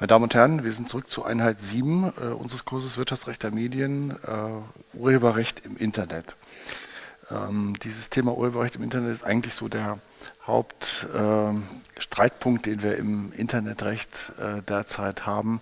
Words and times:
Meine 0.00 0.06
Damen 0.06 0.22
und 0.22 0.34
Herren, 0.36 0.62
wir 0.62 0.70
sind 0.70 0.88
zurück 0.88 1.10
zu 1.10 1.24
Einheit 1.24 1.60
7 1.60 2.04
äh, 2.04 2.10
unseres 2.26 2.64
Kurses 2.64 2.98
Wirtschaftsrecht 2.98 3.42
der 3.42 3.50
Medien, 3.50 4.12
äh, 4.12 4.96
Urheberrecht 4.96 5.66
im 5.66 5.76
Internet. 5.76 6.36
Ähm, 7.32 7.74
dieses 7.82 8.08
Thema 8.08 8.36
Urheberrecht 8.36 8.76
im 8.76 8.84
Internet 8.84 9.10
ist 9.10 9.24
eigentlich 9.24 9.54
so 9.54 9.66
der 9.66 9.98
Hauptstreitpunkt, 10.46 12.68
äh, 12.68 12.70
den 12.70 12.84
wir 12.84 12.96
im 12.96 13.32
Internetrecht 13.32 14.34
äh, 14.38 14.62
derzeit 14.62 15.26
haben. 15.26 15.60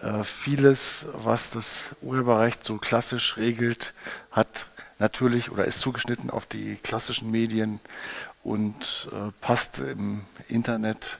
Äh, 0.00 0.22
vieles, 0.22 1.08
was 1.12 1.50
das 1.50 1.96
Urheberrecht 2.00 2.62
so 2.62 2.78
klassisch 2.78 3.36
regelt, 3.38 3.92
hat 4.30 4.68
natürlich 5.00 5.50
oder 5.50 5.64
ist 5.64 5.80
zugeschnitten 5.80 6.30
auf 6.30 6.46
die 6.46 6.76
klassischen 6.76 7.32
Medien 7.32 7.80
und 8.44 9.08
äh, 9.10 9.32
passt 9.40 9.80
im 9.80 10.20
Internet 10.46 11.18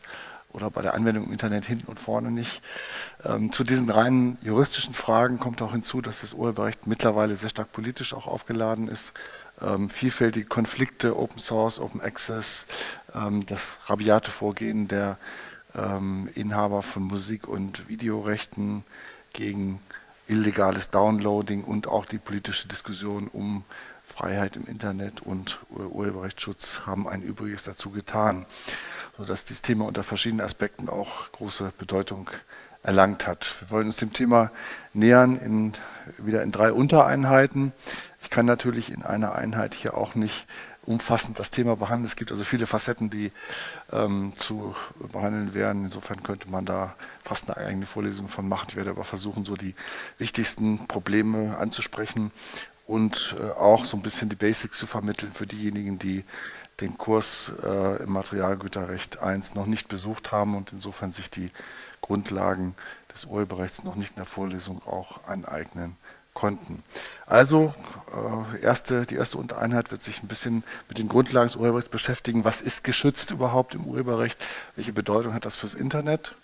oder 0.55 0.71
bei 0.71 0.83
der 0.83 0.95
Anwendung 0.95 1.27
im 1.27 1.33
Internet 1.33 1.67
hinten 1.67 1.89
und 1.89 1.99
vorne 1.99 2.31
nicht. 2.31 2.63
Ähm, 3.25 3.53
zu 3.53 3.65
diesen 3.65 3.91
reinen 3.91 4.39
juristischen 4.41 4.95
Fragen 4.95 5.39
kommt 5.39 5.61
auch 5.61 5.73
hinzu, 5.73 6.01
dass 6.01 6.21
das 6.21 6.33
Urheberrecht 6.33 6.87
mittlerweile 6.87 7.37
sehr 7.37 7.51
stark 7.51 7.73
politisch 7.73 8.15
auch 8.15 8.27
aufgeladen 8.27 8.89
ist. 8.89 9.13
Ähm, 9.61 9.91
vielfältige 9.91 10.47
Konflikte, 10.47 11.19
Open 11.19 11.39
Source, 11.39 11.79
Open 11.79 12.01
Access, 12.01 12.67
ähm, 13.15 13.45
das 13.47 13.79
rabiate 13.87 14.31
Vorgehen 14.31 14.89
der 14.89 15.19
ähm, 15.75 16.29
Inhaber 16.35 16.83
von 16.83 17.03
Musik- 17.03 17.49
und 17.49 17.89
Videorechten 17.89 18.85
gegen 19.33 19.81
illegales 20.29 20.89
Downloading 20.91 21.65
und 21.65 21.87
auch 21.89 22.07
die 22.07 22.19
politische 22.19 22.69
Diskussion 22.69 23.29
um 23.29 23.65
Freiheit 24.07 24.57
im 24.57 24.67
Internet 24.67 25.21
und 25.23 25.59
Urheberrechtsschutz 25.71 26.83
haben 26.87 27.09
ein 27.09 27.23
Übriges 27.23 27.65
dazu 27.65 27.91
getan 27.91 28.47
sodass 29.17 29.45
dieses 29.45 29.63
Thema 29.63 29.87
unter 29.87 30.03
verschiedenen 30.03 30.45
Aspekten 30.45 30.89
auch 30.89 31.31
große 31.33 31.73
Bedeutung 31.79 32.31
erlangt 32.83 33.27
hat. 33.27 33.57
Wir 33.61 33.71
wollen 33.71 33.87
uns 33.87 33.97
dem 33.97 34.13
Thema 34.13 34.51
nähern 34.93 35.39
in, 35.39 35.73
wieder 36.19 36.43
in 36.43 36.53
drei 36.53 36.73
Untereinheiten. 36.73 37.73
Ich 38.23 38.31
kann 38.31 38.47
natürlich 38.47 38.93
in 38.93 39.03
einer 39.03 39.35
Einheit 39.35 39.75
hier 39.75 39.97
auch 39.97 40.15
nicht 40.15 40.47
umfassend 40.87 41.39
das 41.39 41.51
Thema 41.51 41.77
behandeln. 41.77 42.05
Es 42.05 42.17
gibt 42.17 42.31
also 42.31 42.45
viele 42.45 42.67
Facetten, 42.67 43.09
die 43.09 43.33
ähm, 43.91 44.35
zu 44.39 44.75
behandeln 45.13 45.55
wären. 45.55 45.85
Insofern 45.85 46.23
könnte 46.23 46.51
man 46.51 46.67
da 46.67 46.95
fast 47.25 47.51
eine 47.51 47.67
eigene 47.67 47.87
Vorlesung 47.87 48.29
von 48.29 48.49
machen. 48.49 48.67
Ich 48.71 48.77
werde 48.77 48.91
aber 48.91 49.05
versuchen, 49.05 49.47
so 49.47 49.57
die 49.57 49.75
wichtigsten 50.19 50.87
Probleme 50.87 51.57
anzusprechen 51.57 52.33
und 52.87 53.35
äh, 53.41 53.51
auch 53.53 53.87
so 53.87 53.97
ein 53.97 54.03
bisschen 54.03 54.29
die 54.29 54.37
Basics 54.37 54.79
zu 54.79 54.87
vermitteln 54.87 55.33
für 55.33 55.47
diejenigen, 55.47 55.99
die 55.99 56.25
den 56.81 56.99
Kurs 56.99 57.53
äh, 57.63 58.03
im 58.03 58.13
Materialgüterrecht 58.13 59.21
1 59.21 59.55
noch 59.55 59.67
nicht 59.67 59.89
besucht 59.89 60.33
haben 60.33 60.57
und 60.57 60.73
insofern 60.73 61.13
sich 61.13 61.31
die 61.31 61.51
Grundlagen 62.01 62.75
des 63.13 63.25
Urheberrechts 63.25 63.85
noch 63.85 63.95
nicht 63.95 64.11
in 64.11 64.17
der 64.17 64.27
Vorlesung 64.27 64.83
auch 64.87 65.27
aneignen 65.27 65.97
konnten. 66.35 66.83
Also 67.27 67.73
äh, 68.13 68.61
erste, 68.61 69.07
die 69.07 69.15
erste 69.15 69.39
Untereinheit 69.39 69.91
wird 69.93 70.03
sich 70.03 70.23
ein 70.23 70.29
bisschen 70.29 70.65
mit 70.89 70.99
den 70.99 71.09
Grundlagen 71.09 71.47
des 71.47 71.57
Urheberrechts 71.57 71.89
beschäftigen. 71.89 72.45
Was 72.45 72.61
ist 72.61 72.85
geschützt 72.85 73.31
überhaupt 73.31 73.75
im 73.75 73.87
Urheberrecht? 73.87 74.37
Welche 74.75 74.93
Bedeutung 74.93 75.33
hat 75.33 75.45
das 75.47 75.57
fürs 75.57 75.75
Internet? 75.75 76.35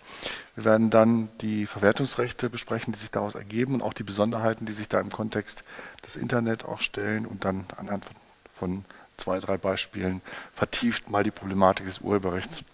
Wir 0.54 0.64
werden 0.64 0.90
dann 0.90 1.28
die 1.40 1.66
Verwertungsrechte 1.66 2.48
besprechen, 2.48 2.92
die 2.92 2.98
sich 2.98 3.10
daraus 3.10 3.34
ergeben 3.34 3.74
und 3.74 3.82
auch 3.82 3.92
die 3.92 4.04
Besonderheiten, 4.04 4.64
die 4.64 4.72
sich 4.72 4.88
da 4.88 5.00
im 5.00 5.10
Kontext 5.10 5.64
des 6.06 6.16
Internet 6.16 6.64
auch 6.64 6.80
stellen 6.80 7.26
und 7.26 7.44
dann 7.44 7.66
anhand 7.76 8.04
von, 8.04 8.16
von 8.54 8.84
zwei, 9.20 9.38
drei 9.38 9.56
Beispielen 9.56 10.20
vertieft 10.54 11.10
mal 11.10 11.22
die 11.22 11.30
Problematik 11.30 11.86
des 11.86 12.00
Urheberrechts 12.00 12.64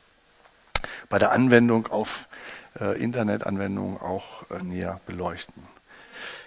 bei 1.08 1.19
der 1.19 1.33
Anwendung 1.33 1.86
auf 1.88 2.28
äh, 2.80 3.00
Internetanwendungen 3.00 4.00
auch 4.00 4.48
äh, 4.50 4.62
näher 4.62 5.00
beleuchten. 5.06 5.62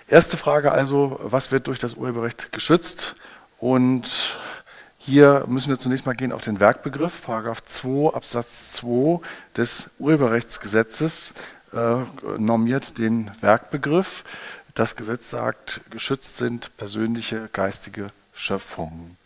Erste 0.08 0.38
Frage 0.38 0.72
also, 0.72 1.20
was 1.22 1.52
wird 1.52 1.68
durch 1.68 1.80
das 1.80 1.94
Urheberrecht 1.94 2.52
geschützt? 2.52 3.16
Und 3.60 4.38
hier 4.98 5.44
müssen 5.48 5.70
wir 5.70 5.80
zunächst 5.80 6.06
mal 6.06 6.16
gehen 6.16 6.32
auf 6.32 6.42
den 6.42 6.60
Werkbegriff. 6.60 7.22
Paragraph 7.24 7.64
2 7.64 8.16
Absatz 8.16 8.72
2 8.74 9.20
des 9.56 9.92
Urheberrechtsgesetzes 10.00 11.34
äh, 11.74 11.98
normiert 12.38 12.98
den 12.98 13.32
Werkbegriff. 13.42 14.24
Das 14.74 14.96
Gesetz 14.96 15.30
sagt, 15.30 15.82
geschützt 15.90 16.38
sind 16.38 16.76
persönliche 16.78 17.50
geistige 17.54 18.12
Schöpfungen. 18.34 19.19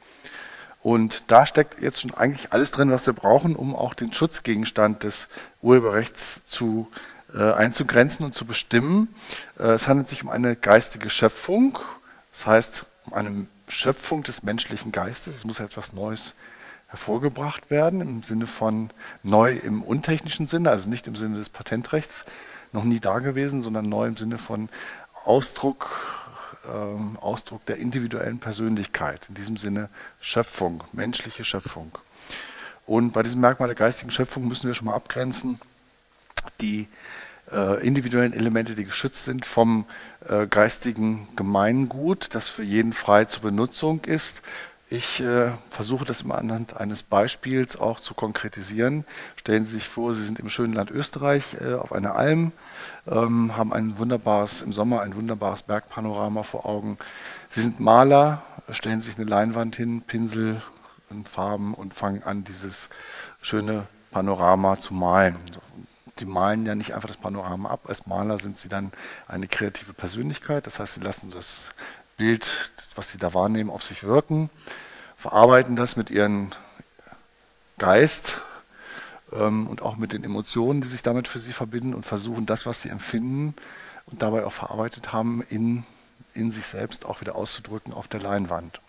Und 0.84 1.24
da 1.32 1.46
steckt 1.46 1.82
jetzt 1.82 2.02
schon 2.02 2.14
eigentlich 2.14 2.52
alles 2.52 2.72
drin, 2.72 2.92
was 2.92 3.06
wir 3.06 3.14
brauchen, 3.14 3.56
um 3.56 3.74
auch 3.74 3.94
den 3.94 4.12
Schutzgegenstand 4.12 5.04
des 5.04 5.30
Urheberrechts 5.62 6.46
zu, 6.46 6.92
äh, 7.34 7.54
einzugrenzen 7.54 8.26
und 8.26 8.36
zu 8.36 8.46
bestimmen. 8.46 9.08
Äh, 9.58 9.70
es 9.70 9.88
handelt 9.88 10.10
sich 10.10 10.24
um 10.24 10.30
eine 10.30 10.58
geistige 10.58 11.10
Schöpfung, 11.10 11.80
das 12.34 12.46
heißt 12.46 12.86
um 13.06 13.14
eine 13.14 13.48
Schöpfung 13.70 14.24
des 14.24 14.44
menschlichen 14.44 14.92
Geistes. 14.92 15.36
Es 15.36 15.46
muss 15.46 15.62
etwas 15.62 15.94
Neues 15.94 16.36
hervorgebracht 16.88 17.72
werden, 17.72 18.02
im 18.02 18.24
Sinne 18.24 18.46
von 18.46 18.90
neu 19.24 19.54
im 19.56 19.84
untechnischen 19.84 20.48
Sinne, 20.48 20.70
also 20.70 20.90
nicht 20.90 21.08
im 21.08 21.16
Sinne 21.16 21.38
des 21.38 21.48
Patentrechts, 21.48 22.26
noch 22.74 22.84
nie 22.84 23.00
da 23.00 23.20
gewesen, 23.20 23.62
sondern 23.62 23.88
neu 23.88 24.08
im 24.08 24.18
Sinne 24.18 24.38
von 24.38 24.68
Ausdruck 25.24 26.22
ähm, 26.68 27.18
Ausdruck 27.19 27.66
der 27.66 27.78
individuellen 27.78 28.40
Persönlichkeit, 28.40 29.28
in 29.29 29.35
diesem 29.35 29.57
Sinne 29.57 29.90
Schöpfung, 30.19 30.84
menschliche 30.91 31.44
Schöpfung. 31.44 31.91
Und 32.85 33.12
bei 33.13 33.24
diesem 33.24 33.41
Merkmal 33.41 33.68
der 33.68 33.75
geistigen 33.75 34.12
Schöpfung 34.12 34.47
müssen 34.47 34.68
wir 34.68 34.73
schon 34.73 34.85
mal 34.85 34.96
abgrenzen, 34.96 35.59
die 36.59 36.88
äh, 37.52 37.85
individuellen 37.85 38.34
Elemente, 38.34 38.75
die 38.75 38.85
geschützt 38.85 39.23
sind 39.25 39.46
vom 39.46 39.85
äh, 40.28 40.47
geistigen 40.47 41.28
Gemeingut, 41.35 42.29
das 42.34 42.47
für 42.50 42.63
jeden 42.63 42.94
frei 42.94 43.25
zur 43.25 43.44
Benutzung 43.44 44.03
ist. 44.06 44.41
Ich 44.90 45.22
äh, 45.22 45.52
versuche 45.70 46.06
das 46.06 46.22
immer 46.22 46.38
anhand 46.38 46.78
eines 46.78 47.04
Beispiels 47.04 47.80
auch 47.80 48.00
zu 48.00 48.14
konkretisieren. 48.14 49.06
Stellen 49.38 49.66
Sie 49.66 49.74
sich 49.74 49.88
vor, 49.88 50.14
Sie 50.14 50.24
sind 50.24 50.40
im 50.40 50.50
schönen 50.50 50.74
Land 50.74 50.92
Österreich 50.92 51.58
äh, 51.62 51.74
auf 51.74 51.94
einer 51.94 52.16
Alm 52.16 52.52
ähm, 53.08 53.56
haben 53.58 53.74
ein 53.74 53.98
wunderbares, 53.98 54.62
im 54.62 54.74
Sommer 54.74 55.02
ein 55.02 55.16
wunderbares 55.16 55.64
Bergpanorama 55.64 56.44
vor 56.44 56.66
Augen. 56.66 56.98
Sie 57.50 57.62
sind 57.62 57.80
Maler, 57.80 58.42
stellen 58.70 59.02
sich 59.02 59.18
eine 59.18 59.26
Leinwand 59.26 59.76
hin, 59.76 60.02
Pinsel 60.02 60.62
und 61.10 61.28
Farben 61.30 61.74
und 61.74 61.94
fangen 61.94 62.24
an, 62.24 62.44
dieses 62.44 62.90
schöne 63.42 63.88
Panorama 64.12 64.80
zu 64.80 64.94
malen. 64.94 65.38
Die 66.20 66.26
malen 66.26 66.66
ja 66.66 66.76
nicht 66.76 66.94
einfach 66.94 67.08
das 67.08 67.18
Panorama 67.18 67.70
ab. 67.70 67.82
Als 67.88 68.06
Maler 68.06 68.38
sind 68.38 68.58
sie 68.58 68.70
dann 68.70 68.92
eine 69.28 69.48
kreative 69.48 69.94
Persönlichkeit. 69.94 70.68
Das 70.68 70.80
heißt, 70.80 70.94
sie 70.96 71.02
lassen 71.02 71.32
das 71.32 71.70
Bild, 72.18 72.72
was 72.96 73.12
sie 73.12 73.18
da 73.18 73.34
wahrnehmen, 73.34 73.69
auf 73.69 73.84
sich 73.84 74.03
wirken, 74.03 74.50
verarbeiten 75.18 75.75
das 75.75 75.96
mit 75.96 76.09
ihrem 76.09 76.51
Geist, 77.78 78.41
ähm, 79.34 79.68
und 79.68 79.81
auch 79.81 79.97
mit 79.97 80.13
den 80.13 80.23
Emotionen, 80.23 80.81
die 80.81 80.88
sich 80.88 81.03
damit 81.03 81.28
für 81.28 81.40
sie 81.40 81.53
verbinden 81.53 81.94
und 81.94 82.06
versuchen, 82.06 82.46
das, 82.46 82.66
was 82.66 82.81
sie 82.81 82.90
empfinden 82.90 83.56
und 84.06 84.22
dabei 84.22 84.46
auch 84.46 84.53
verarbeitet 84.53 85.13
haben, 85.13 85.44
in, 85.50 85.84
in 86.34 86.52
sich 86.52 86.66
selbst 86.66 87.06
auch 87.06 87.22
wieder 87.22 87.35
auszudrücken 87.35 87.94
auf 87.94 88.07
der 88.07 88.22
Leinwand. 88.22 88.79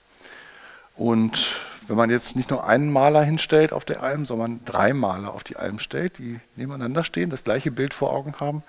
Und 0.97 1.57
wenn 1.87 1.97
man 1.97 2.11
jetzt 2.11 2.37
nicht 2.37 2.51
nur 2.51 2.67
einen 2.67 2.91
Maler 2.91 3.23
hinstellt 3.23 3.73
auf 3.73 3.85
der 3.85 4.03
Alm, 4.03 4.27
sondern 4.27 4.61
drei 4.65 4.93
Maler 4.93 5.35
auf 5.35 5.45
die 5.45 5.57
Alm 5.57 5.79
stellt, 5.79 6.19
die 6.19 6.41
nebeneinander 6.57 7.05
stehen, 7.05 7.31
das 7.31 7.45
gleiche 7.45 7.71
Bild 7.71 7.95
vor 7.95 8.13
Augen 8.13 8.35
haben, 8.39 8.63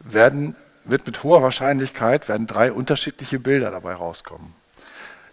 werden, 0.00 0.56
wird 0.88 1.06
mit 1.06 1.22
hoher 1.22 1.42
Wahrscheinlichkeit 1.42 2.28
werden 2.28 2.46
drei 2.46 2.72
unterschiedliche 2.72 3.38
Bilder 3.38 3.70
dabei 3.70 3.94
rauskommen. 3.94 4.54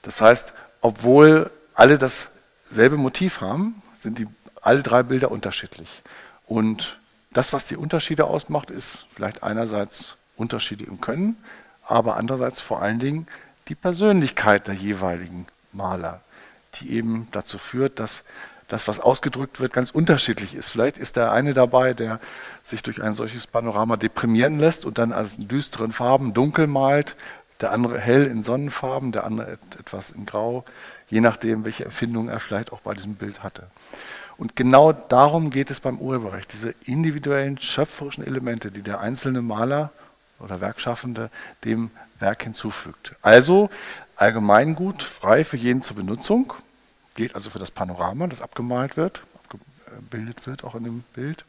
Das 0.02 0.22
heißt, 0.22 0.54
obwohl 0.82 1.50
alle 1.74 1.98
dasselbe 1.98 2.98
Motiv 2.98 3.42
haben, 3.42 3.82
sind 4.00 4.20
die 4.20 4.28
alle 4.62 4.84
drei 4.84 5.04
Bilder 5.04 5.32
unterschiedlich. 5.32 6.04
Und 6.46 7.00
das, 7.32 7.54
was 7.54 7.66
die 7.66 7.78
Unterschiede 7.78 8.26
ausmacht, 8.26 8.72
ist 8.72 9.06
vielleicht 9.14 9.44
einerseits 9.44 10.18
Unterschiede 10.36 10.84
im 10.84 11.02
Können, 11.02 11.38
aber 11.84 12.18
andererseits 12.18 12.62
vor 12.62 12.82
allen 12.82 13.00
Dingen 13.00 13.28
die 13.68 13.76
Persönlichkeit 13.76 14.68
der 14.68 14.76
jeweiligen 14.76 15.48
Maler, 15.72 16.22
die 16.76 16.92
eben 16.92 17.28
dazu 17.32 17.58
führt, 17.58 18.00
dass 18.00 18.24
das, 18.68 18.88
was 18.88 19.00
ausgedrückt 19.00 19.60
wird, 19.60 19.74
ganz 19.74 19.92
unterschiedlich 19.92 20.56
ist. 20.56 20.70
Vielleicht 20.70 20.98
ist 20.98 21.16
der 21.16 21.32
eine 21.32 21.54
dabei, 21.54 21.94
der 21.94 22.20
sich 22.64 22.82
durch 22.84 23.02
ein 23.02 23.14
solches 23.14 23.48
Panorama 23.48 23.98
deprimieren 23.98 24.60
lässt 24.60 24.86
und 24.86 24.98
dann 24.98 25.12
als 25.12 25.38
düsteren 25.38 25.92
Farben 25.92 26.34
dunkel 26.34 26.68
malt, 26.68 27.16
der 27.62 27.72
andere 27.72 28.00
hell 28.00 28.26
in 28.26 28.44
Sonnenfarben, 28.44 29.12
der 29.12 29.24
andere 29.24 29.58
etwas 29.80 30.10
in 30.10 30.26
Grau, 30.26 30.66
je 31.08 31.22
nachdem, 31.22 31.64
welche 31.64 31.86
Empfindung 31.86 32.28
er 32.28 32.40
vielleicht 32.40 32.72
auch 32.72 32.82
bei 32.82 32.94
diesem 32.94 33.16
Bild 33.16 33.44
hatte. 33.44 33.68
Und 34.38 34.56
genau 34.56 34.92
darum 34.92 35.50
geht 35.50 35.72
es 35.72 35.80
beim 35.80 36.00
Urheberrecht, 36.00 36.52
diese 36.52 36.76
individuellen 36.86 37.58
schöpferischen 37.60 38.26
Elemente, 38.26 38.72
die 38.72 38.82
der 38.82 39.00
einzelne 39.00 39.42
Maler 39.42 39.92
oder 40.40 40.60
Werkschaffende 40.60 41.30
dem 41.64 41.92
Werk 42.20 42.44
hinzufügt. 42.44 43.16
Also 43.22 43.70
Allgemeingut, 44.18 45.04
frei 45.04 45.46
für 45.46 45.58
jeden 45.58 45.82
zur 45.82 45.96
Benutzung, 45.96 46.54
gilt 47.16 47.36
also 47.36 47.50
für 47.50 47.60
das 47.60 47.72
Panorama, 47.72 48.28
das 48.28 48.42
abgemalt 48.42 48.98
wird, 48.98 49.24
abgebildet 49.44 50.46
wird 50.46 50.64
auch 50.64 50.76
in 50.76 50.84
dem 50.84 51.04
Bild. 51.14 51.46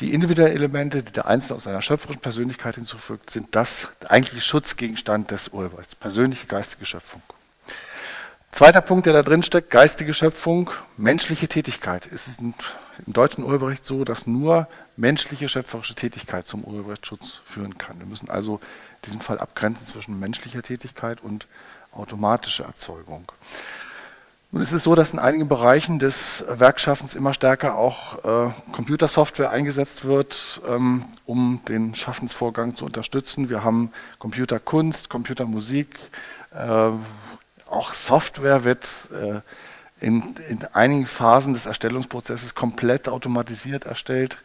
Die 0.00 0.14
individuellen 0.14 0.54
Elemente, 0.54 1.02
die 1.02 1.12
der 1.12 1.26
Einzelne 1.26 1.56
aus 1.56 1.64
seiner 1.64 1.82
schöpferischen 1.82 2.22
Persönlichkeit 2.22 2.76
hinzufügt, 2.76 3.30
sind 3.30 3.54
das 3.54 3.90
eigentliche 4.08 4.40
Schutzgegenstand 4.40 5.30
des 5.30 5.48
Urheberrechts, 5.48 5.94
persönliche 5.94 6.46
geistige 6.46 6.86
Schöpfung. 6.86 7.22
Zweiter 8.50 8.80
Punkt, 8.80 9.06
der 9.06 9.12
da 9.12 9.22
drin 9.22 9.42
steckt, 9.42 9.70
geistige 9.70 10.12
Schöpfung, 10.12 10.70
menschliche 10.96 11.46
Tätigkeit. 11.46 12.10
Es 12.10 12.26
ist 12.26 12.40
im 12.40 12.54
deutschen 13.06 13.44
Urheberrecht 13.44 13.86
so, 13.86 14.04
dass 14.04 14.26
nur 14.26 14.66
menschliche 14.96 15.48
schöpferische 15.48 15.94
Tätigkeit 15.94 16.46
zum 16.46 16.64
Urheberrechtsschutz 16.64 17.40
führen 17.44 17.78
kann. 17.78 17.98
Wir 18.00 18.06
müssen 18.06 18.28
also 18.28 18.56
in 18.56 19.02
diesem 19.04 19.20
Fall 19.20 19.38
abgrenzen 19.38 19.86
zwischen 19.86 20.18
menschlicher 20.18 20.62
Tätigkeit 20.62 21.22
und 21.22 21.46
automatischer 21.92 22.64
Erzeugung. 22.64 23.30
Nun 24.52 24.62
ist 24.62 24.72
es 24.72 24.82
so, 24.82 24.96
dass 24.96 25.12
in 25.12 25.20
einigen 25.20 25.46
Bereichen 25.46 26.00
des 26.00 26.44
Werkschaffens 26.48 27.14
immer 27.14 27.32
stärker 27.34 27.76
auch 27.76 28.48
äh, 28.48 28.52
Computersoftware 28.72 29.50
eingesetzt 29.50 30.04
wird, 30.04 30.60
ähm, 30.68 31.04
um 31.24 31.60
den 31.68 31.94
Schaffensvorgang 31.94 32.74
zu 32.74 32.84
unterstützen. 32.84 33.48
Wir 33.48 33.62
haben 33.62 33.92
Computerkunst, 34.18 35.08
Computermusik, 35.08 36.00
äh, 36.52 36.90
auch 37.68 37.92
Software 37.92 38.64
wird 38.64 38.88
äh, 39.12 39.40
in, 40.04 40.34
in, 40.48 40.64
einigen 40.72 41.06
Phasen 41.06 41.52
des 41.52 41.66
Erstellungsprozesses 41.66 42.56
komplett 42.56 43.08
automatisiert 43.08 43.84
erstellt, 43.84 44.38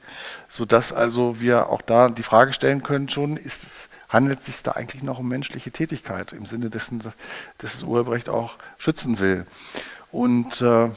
sodass 0.48 0.94
also 0.94 1.40
wir 1.40 1.70
auch 1.70 1.82
da 1.82 2.10
die 2.10 2.22
Frage 2.22 2.54
stellen 2.54 2.84
können 2.84 3.10
schon, 3.10 3.38
ist 3.38 3.64
es, 3.64 3.90
handelt 4.08 4.42
es 4.42 4.46
sich 4.46 4.62
da 4.62 4.74
eigentlich 4.74 5.02
noch 5.02 5.18
um 5.18 5.28
menschliche 5.28 5.72
Tätigkeit 5.72 6.32
im 6.32 6.46
Sinne 6.46 6.70
dessen, 6.70 7.00
dass 7.00 7.74
das 7.76 7.84
Urheberrecht 7.84 8.30
auch 8.30 8.58
schützen 8.78 9.18
will. 9.18 9.48
Und 10.16 10.62
äh, 10.62 10.88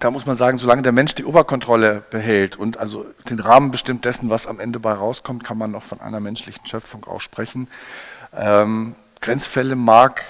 da 0.00 0.10
muss 0.10 0.26
man 0.26 0.36
sagen, 0.36 0.58
solange 0.58 0.82
der 0.82 0.92
Mensch 0.92 1.14
die 1.14 1.24
Oberkontrolle 1.24 2.02
behält 2.10 2.56
und 2.56 2.76
also 2.76 3.06
den 3.30 3.40
Rahmen 3.40 3.70
bestimmt 3.70 4.04
dessen, 4.04 4.28
was 4.28 4.46
am 4.46 4.60
Ende 4.60 4.78
bei 4.78 4.92
rauskommt, 4.92 5.44
kann 5.44 5.56
man 5.56 5.70
noch 5.70 5.82
von 5.82 6.02
einer 6.02 6.20
menschlichen 6.20 6.66
Schöpfung 6.66 7.04
auch 7.04 7.22
sprechen. 7.22 7.68
Ähm, 8.36 8.96
Grenzfälle 9.22 9.76
mag, 9.76 10.22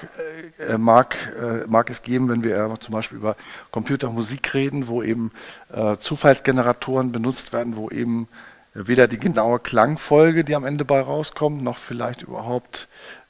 äh, 0.60 0.78
mag, 0.78 1.16
äh, 1.42 1.66
mag 1.66 1.90
es 1.90 2.02
geben, 2.02 2.28
wenn 2.28 2.44
wir 2.44 2.72
zum 2.78 2.92
Beispiel 2.92 3.18
über 3.18 3.34
Computermusik 3.72 4.54
reden, 4.54 4.86
wo 4.86 5.02
eben 5.02 5.32
äh, 5.74 5.96
Zufallsgeneratoren 5.96 7.10
benutzt 7.10 7.52
werden, 7.52 7.76
wo 7.76 7.90
eben 7.90 8.28
weder 8.74 9.08
die 9.08 9.18
genaue 9.18 9.58
Klangfolge, 9.58 10.44
die 10.44 10.54
am 10.54 10.64
Ende 10.64 10.84
bei 10.84 11.00
rauskommt, 11.00 11.64
noch 11.64 11.78
vielleicht 11.78 12.22
überhaupt 12.22 12.86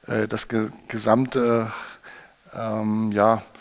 äh, 0.06 0.28
das 0.28 0.46
ge 0.48 0.68
gesamte, 0.88 1.72
ähm, 2.54 3.12
ja, 3.12 3.36
äh, 3.36 3.57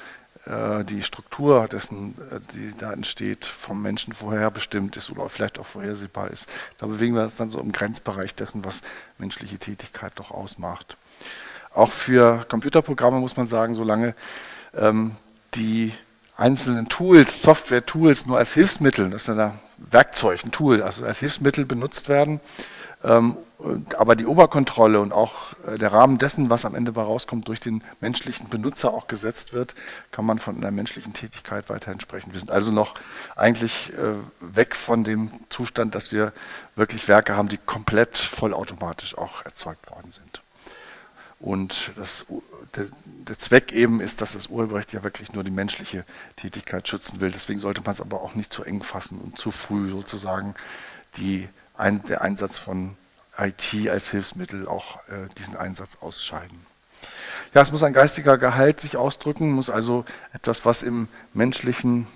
die 0.83 1.03
Struktur 1.03 1.67
dessen, 1.67 2.15
äh, 2.31 2.39
die 2.53 2.73
da 2.77 2.93
entsteht, 2.93 3.45
vom 3.45 3.81
Menschen 3.81 4.13
vorherbestimmt 4.13 4.95
ist 4.97 5.09
oder 5.11 5.27
vielleicht 5.29 5.59
auch 5.59 5.65
vorhersehbar 5.65 6.31
ist. 6.31 6.47
Da 6.77 6.87
bewegen 6.87 7.15
wir 7.15 7.23
uns 7.23 7.35
dann 7.35 7.49
so 7.49 7.59
im 7.59 7.71
Grenzbereich 7.71 8.35
dessen, 8.35 8.63
was 8.63 8.81
menschliche 9.17 9.57
Tätigkeit 9.57 10.13
doch 10.15 10.31
ausmacht. 10.31 10.97
Auch 11.73 11.91
für 11.91 12.45
Computerprogramme 12.47 13.19
muss 13.19 13.37
man 13.37 13.47
sagen, 13.47 13.75
solange 13.75 14.15
ähm, 14.73 15.15
die 15.55 15.93
einzelnen 16.37 16.87
Tools, 16.87 17.41
Software-Tools 17.41 18.25
nur 18.25 18.37
als 18.37 18.53
Hilfsmittel, 18.53 19.09
das 19.09 19.23
ist 19.23 19.29
ein 19.29 19.59
Werkzeug, 19.77 20.43
ein 20.45 20.51
Tool, 20.51 20.81
also 20.81 21.05
als 21.05 21.19
Hilfsmittel 21.19 21.65
benutzt 21.65 22.09
werden, 22.09 22.39
ähm, 23.03 23.37
aber 23.97 24.15
die 24.15 24.25
Oberkontrolle 24.25 24.99
und 25.01 25.11
auch 25.11 25.53
äh, 25.65 25.77
der 25.77 25.91
Rahmen 25.91 26.19
dessen, 26.19 26.49
was 26.49 26.65
am 26.65 26.75
Ende 26.75 26.91
bei 26.91 27.01
rauskommt, 27.01 27.47
durch 27.47 27.59
den 27.59 27.83
menschlichen 28.01 28.49
Benutzer 28.49 28.93
auch 28.93 29.07
gesetzt 29.07 29.53
wird, 29.53 29.73
kann 30.11 30.25
man 30.25 30.37
von 30.37 30.57
einer 30.57 30.69
menschlichen 30.69 31.13
Tätigkeit 31.13 31.69
weiterhin 31.69 31.99
sprechen. 31.99 32.33
Wir 32.33 32.39
sind 32.39 32.51
also 32.51 32.71
noch 32.71 32.93
eigentlich 33.35 33.93
äh, 33.93 34.13
weg 34.41 34.75
von 34.75 35.03
dem 35.03 35.31
Zustand, 35.49 35.95
dass 35.95 36.11
wir 36.11 36.33
wirklich 36.75 37.07
Werke 37.07 37.35
haben, 37.35 37.49
die 37.49 37.57
komplett 37.57 38.17
vollautomatisch 38.17 39.17
auch 39.17 39.43
erzeugt 39.43 39.89
worden 39.89 40.11
sind. 40.11 40.41
Und 41.39 41.91
das, 41.95 42.25
der, 42.75 42.85
der, 43.03 43.37
Zweck 43.37 43.71
eben 43.71 44.01
ist, 44.01 44.21
dass 44.21 44.33
das 44.33 44.47
Urheberrecht 44.47 44.93
ja 44.93 45.03
wirklich 45.03 45.33
nur 45.33 45.43
die 45.43 45.51
menschliche 45.51 46.03
Tätigkeit 46.35 46.87
schützen 46.87 47.21
will. 47.21 47.31
Deswegen 47.31 47.59
sollte 47.59 47.81
man 47.81 47.91
es 47.91 48.01
aber 48.01 48.21
auch 48.21 48.33
nicht 48.33 48.51
zu 48.51 48.63
eng 48.63 48.81
fassen 48.81 49.19
und 49.19 49.37
zu 49.37 49.51
früh 49.51 49.91
sozusagen 49.91 50.55
die, 51.17 51.47
ein, 51.75 52.03
der 52.05 52.21
Einsatz 52.21 52.57
von 52.57 52.95
IT 53.37 53.89
als 53.89 54.11
Hilfsmittel 54.11 54.67
auch 54.67 54.97
äh, 55.07 55.27
diesen 55.37 55.55
Einsatz 55.55 55.97
ausscheiden. 56.01 56.65
Ja, 57.53 57.61
es 57.61 57.71
muss 57.71 57.83
ein 57.83 57.93
geistiger 57.93 58.37
Gehalt 58.37 58.79
sich 58.79 58.97
ausdrücken, 58.97 59.51
muss 59.51 59.69
also 59.69 60.05
etwas, 60.33 60.65
was 60.65 60.83
im 60.83 61.07
menschlichen 61.33 62.07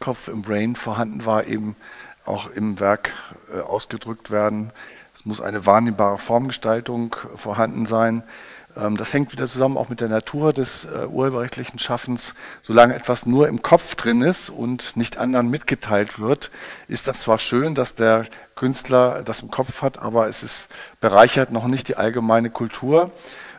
Kopf, 0.00 0.28
im 0.28 0.42
Brain 0.42 0.76
vorhanden 0.76 1.24
war, 1.24 1.46
eben 1.46 1.76
auch 2.24 2.50
im 2.50 2.80
Werk 2.80 3.12
äh, 3.54 3.60
ausgedrückt 3.60 4.30
werden 4.30 4.72
muss 5.26 5.40
eine 5.40 5.66
wahrnehmbare 5.66 6.18
Formgestaltung 6.18 7.16
vorhanden 7.34 7.84
sein. 7.84 8.22
Ähm, 8.76 8.96
das 8.96 9.12
hängt 9.12 9.32
wieder 9.32 9.46
zusammen 9.46 9.76
auch 9.76 9.88
mit 9.88 10.00
der 10.00 10.08
Natur 10.08 10.52
des 10.52 10.84
äh, 10.84 11.06
urheberrechtlichen 11.06 11.78
Schaffens. 11.78 12.34
Solange 12.62 12.94
etwas 12.94 13.26
nur 13.26 13.48
im 13.48 13.62
Kopf 13.62 13.94
drin 13.94 14.22
ist 14.22 14.50
und 14.50 14.96
nicht 14.96 15.18
anderen 15.18 15.48
mitgeteilt 15.48 16.18
wird, 16.18 16.50
ist 16.88 17.08
das 17.08 17.20
zwar 17.20 17.38
schön, 17.38 17.74
dass 17.74 17.94
der 17.94 18.26
Künstler 18.54 19.22
das 19.24 19.42
im 19.42 19.50
Kopf 19.50 19.82
hat, 19.82 19.98
aber 19.98 20.28
es 20.28 20.42
ist 20.42 20.68
bereichert 21.00 21.50
noch 21.50 21.66
nicht 21.66 21.88
die 21.88 21.96
allgemeine 21.96 22.50
Kultur 22.50 23.10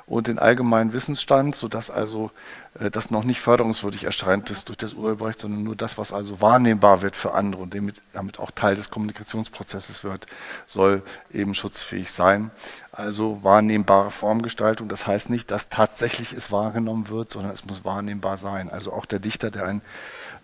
und 0.07 0.27
den 0.27 0.39
allgemeinen 0.39 0.93
Wissensstand, 0.93 1.55
sodass 1.55 1.91
also 1.91 2.31
äh, 2.79 2.89
das 2.89 3.11
noch 3.11 3.23
nicht 3.23 3.41
förderungswürdig 3.41 4.05
erscheint 4.05 4.49
ist 4.49 4.69
durch 4.69 4.77
das 4.77 4.93
Urheberrecht, 4.93 5.41
sondern 5.41 5.63
nur 5.63 5.75
das, 5.75 5.97
was 5.97 6.13
also 6.13 6.39
wahrnehmbar 6.41 7.01
wird 7.01 7.15
für 7.15 7.33
andere 7.33 7.61
und 7.61 7.75
damit, 7.75 7.97
damit 8.13 8.39
auch 8.39 8.51
Teil 8.51 8.75
des 8.75 8.89
Kommunikationsprozesses 8.89 10.03
wird, 10.03 10.25
soll 10.65 11.03
eben 11.31 11.53
schutzfähig 11.53 12.11
sein. 12.11 12.51
Also 12.97 13.43
wahrnehmbare 13.43 14.09
Formgestaltung, 14.09 14.89
das 14.89 15.05
heißt 15.05 15.29
nicht, 15.29 15.51
dass 15.51 15.69
tatsächlich 15.69 16.33
es 16.33 16.51
wahrgenommen 16.51 17.09
wird, 17.09 17.31
sondern 17.31 17.53
es 17.53 17.63
muss 17.63 17.85
wahrnehmbar 17.85 18.37
sein. 18.37 18.71
Also 18.71 18.91
auch 18.91 19.05
der 19.05 19.19
Dichter, 19.19 19.51
der 19.51 19.67
ein 19.67 19.81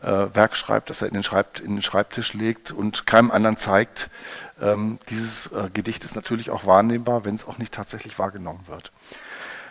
äh, 0.04 0.28
Werk 0.36 0.56
schreibt, 0.56 0.92
das 0.92 1.02
er 1.02 1.08
in 1.08 1.16
den, 1.16 1.24
Schreibt, 1.24 1.60
in 1.60 1.78
den, 1.78 1.82
Schreibtisch 1.82 2.36
legt 2.36 2.72
und 2.72 3.08
keinem 3.08 3.32
anderen 3.32 3.58
zeigt, 3.58 4.12
ähm, 4.62 5.00
dieses 5.10 5.48
äh, 5.48 5.72
Gedicht 5.74 6.04
ist 6.04 6.16
natürlich 6.16 6.52
auch 6.52 6.68
wahrnehmbar, 6.68 7.26
wenn 7.26 7.34
es 7.34 7.48
auch 7.48 7.58
nicht 7.58 7.74
tatsächlich 7.74 8.20
wahrgenommen 8.20 8.64
wird. 8.68 8.92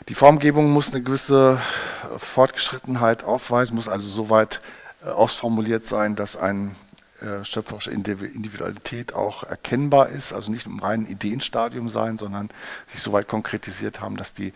Die 0.08 0.14
Formgebung 0.14 0.73
muss 0.73 0.90
eine 0.93 1.05
gewisse 1.05 1.61
Fortgeschrittenheit 2.17 3.23
aufweisen, 3.23 3.76
muss 3.76 3.87
also 3.87 4.08
soweit 4.08 4.61
äh, 5.06 5.11
ausformuliert 5.11 5.87
sein, 5.87 6.17
dass 6.17 6.37
eine 6.37 6.73
äh, 7.23 7.45
schöpferische 7.45 7.91
Individualität 7.91 9.15
auch 9.15 9.44
erkennbar 9.44 10.08
ist, 10.08 10.32
also 10.32 10.51
nicht 10.51 10.67
im 10.67 10.79
reinen 10.79 11.06
Ideenstadium 11.06 11.89
sein, 11.89 12.19
sondern 12.19 12.51
sich 12.87 13.01
soweit 13.01 13.29
konkretisiert 13.29 14.01
haben, 14.01 14.17
dass 14.17 14.32
die 14.32 14.53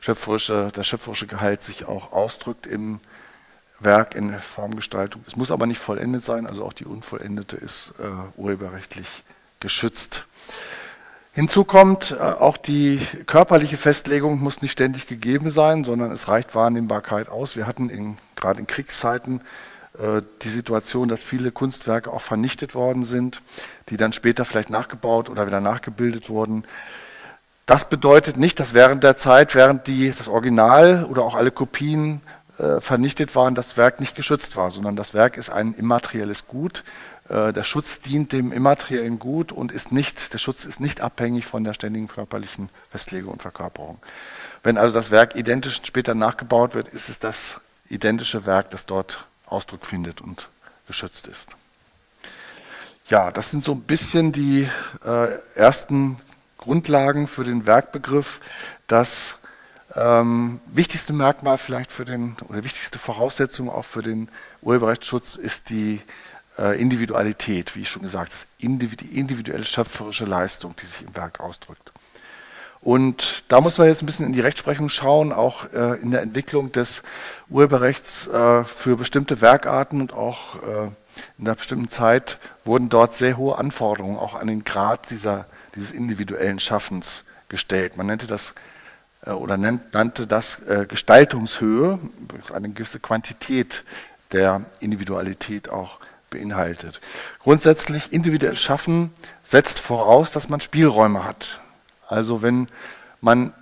schöpferische, 0.00 0.70
der 0.74 0.82
schöpferische 0.82 1.26
Gehalt 1.26 1.62
sich 1.62 1.86
auch 1.86 2.12
ausdrückt 2.12 2.66
im 2.66 3.00
Werk, 3.80 4.14
in 4.14 4.30
der 4.30 4.40
Formgestaltung. 4.40 5.22
Es 5.26 5.36
muss 5.36 5.50
aber 5.50 5.66
nicht 5.66 5.78
vollendet 5.78 6.24
sein, 6.24 6.46
also 6.46 6.64
auch 6.64 6.72
die 6.72 6.84
unvollendete 6.84 7.56
ist 7.56 7.94
äh, 7.98 8.04
urheberrechtlich 8.36 9.06
geschützt. 9.60 10.26
Hinzu 11.32 11.64
kommt, 11.64 12.10
äh, 12.10 12.20
auch 12.20 12.56
die 12.56 13.00
körperliche 13.26 13.76
Festlegung 13.76 14.40
muss 14.40 14.60
nicht 14.62 14.72
ständig 14.72 15.06
gegeben 15.06 15.50
sein, 15.50 15.84
sondern 15.84 16.10
es 16.10 16.26
reicht 16.26 16.54
Wahrnehmbarkeit 16.54 17.28
aus. 17.28 17.54
Wir 17.54 17.66
hatten 17.66 17.90
in, 17.90 18.18
gerade 18.34 18.58
in 18.58 18.66
Kriegszeiten 18.66 19.40
die 20.42 20.48
Situation, 20.48 21.08
dass 21.08 21.24
viele 21.24 21.50
Kunstwerke 21.50 22.12
auch 22.12 22.20
vernichtet 22.20 22.76
worden 22.76 23.04
sind, 23.04 23.42
die 23.88 23.96
dann 23.96 24.12
später 24.12 24.44
vielleicht 24.44 24.70
nachgebaut 24.70 25.28
oder 25.28 25.46
wieder 25.48 25.60
nachgebildet 25.60 26.28
wurden. 26.28 26.64
Das 27.66 27.88
bedeutet 27.88 28.36
nicht, 28.36 28.60
dass 28.60 28.74
während 28.74 29.02
der 29.02 29.16
Zeit, 29.16 29.54
während 29.54 29.88
die, 29.88 30.10
das 30.16 30.28
Original 30.28 31.04
oder 31.04 31.22
auch 31.22 31.34
alle 31.34 31.50
Kopien 31.50 32.22
äh, 32.58 32.80
vernichtet 32.80 33.36
waren, 33.36 33.54
das 33.54 33.76
Werk 33.76 34.00
nicht 34.00 34.16
geschützt 34.16 34.56
war, 34.56 34.70
sondern 34.70 34.96
das 34.96 35.14
Werk 35.14 35.36
ist 35.36 35.50
ein 35.50 35.74
immaterielles 35.74 36.46
Gut, 36.46 36.82
äh, 37.28 37.52
der 37.52 37.64
Schutz 37.64 38.00
dient 38.00 38.32
dem 38.32 38.52
immateriellen 38.52 39.18
Gut 39.18 39.52
und 39.52 39.70
ist 39.70 39.92
nicht, 39.92 40.32
der 40.32 40.38
Schutz 40.38 40.64
ist 40.64 40.80
nicht 40.80 41.00
abhängig 41.00 41.46
von 41.46 41.62
der 41.62 41.74
ständigen 41.74 42.08
körperlichen 42.08 42.70
Festlegung 42.90 43.34
und 43.34 43.42
Verkörperung. 43.42 43.98
Wenn 44.62 44.78
also 44.78 44.94
das 44.94 45.10
Werk 45.10 45.36
identisch 45.36 45.80
später 45.84 46.14
nachgebaut 46.14 46.74
wird, 46.74 46.88
ist 46.88 47.08
es 47.08 47.18
das 47.18 47.60
identische 47.88 48.46
Werk, 48.46 48.70
das 48.70 48.86
dort 48.86 49.27
Ausdruck 49.48 49.86
findet 49.86 50.20
und 50.20 50.48
geschützt 50.86 51.26
ist. 51.26 51.56
Ja, 53.08 53.30
das 53.30 53.50
sind 53.50 53.64
so 53.64 53.72
ein 53.72 53.80
bisschen 53.80 54.32
die 54.32 54.68
äh, 55.04 55.38
ersten 55.54 56.18
Grundlagen 56.58 57.26
für 57.26 57.44
den 57.44 57.66
Werkbegriff. 57.66 58.40
Das 58.86 59.38
ähm, 59.94 60.60
wichtigste 60.66 61.12
Merkmal 61.12 61.56
vielleicht 61.56 61.90
für 61.90 62.04
den, 62.04 62.36
oder 62.48 62.64
wichtigste 62.64 62.98
Voraussetzung 62.98 63.70
auch 63.70 63.84
für 63.84 64.02
den 64.02 64.28
Urheberrechtsschutz 64.60 65.36
ist 65.36 65.70
die 65.70 66.02
äh, 66.58 66.78
Individualität, 66.80 67.74
wie 67.74 67.80
ich 67.80 67.88
schon 67.88 68.02
gesagt 68.02 68.32
habe, 68.32 68.96
die 68.96 69.18
individuelle 69.18 69.64
schöpferische 69.64 70.26
Leistung, 70.26 70.74
die 70.76 70.86
sich 70.86 71.06
im 71.06 71.16
Werk 71.16 71.40
ausdrückt. 71.40 71.92
Und 72.80 73.44
da 73.48 73.60
muss 73.60 73.78
man 73.78 73.88
jetzt 73.88 74.02
ein 74.02 74.06
bisschen 74.06 74.26
in 74.26 74.32
die 74.32 74.40
Rechtsprechung 74.40 74.88
schauen, 74.88 75.32
auch 75.32 75.72
äh, 75.72 76.00
in 76.00 76.10
der 76.10 76.22
Entwicklung 76.22 76.70
des 76.72 77.02
Urheberrechts 77.50 78.28
äh, 78.28 78.64
für 78.64 78.96
bestimmte 78.96 79.40
Werkarten 79.40 80.00
und 80.00 80.12
auch 80.12 80.56
äh, 80.56 80.90
in 81.38 81.46
einer 81.46 81.56
bestimmten 81.56 81.88
Zeit 81.88 82.38
wurden 82.64 82.88
dort 82.88 83.16
sehr 83.16 83.36
hohe 83.36 83.58
Anforderungen 83.58 84.18
auch 84.18 84.34
an 84.34 84.46
den 84.46 84.62
Grad 84.62 85.10
dieser, 85.10 85.46
dieses 85.74 85.90
individuellen 85.90 86.60
Schaffens 86.60 87.24
gestellt. 87.48 87.96
Man 87.96 88.06
nannte 88.06 88.26
das 88.26 88.54
äh, 89.24 89.30
oder 89.30 89.56
nannte 89.56 90.26
das 90.26 90.60
äh, 90.62 90.86
Gestaltungshöhe, 90.86 91.98
eine 92.52 92.70
gewisse 92.70 93.00
Quantität 93.00 93.84
der 94.32 94.62
Individualität 94.80 95.70
auch 95.70 95.98
beinhaltet. 96.30 97.00
Grundsätzlich 97.40 98.12
individuelles 98.12 98.60
Schaffen 98.60 99.12
setzt 99.42 99.80
voraus, 99.80 100.30
dass 100.30 100.48
man 100.48 100.60
Spielräume 100.60 101.24
hat. 101.24 101.60
Also 102.08 102.42
wenn 102.42 102.68
man 103.20 103.52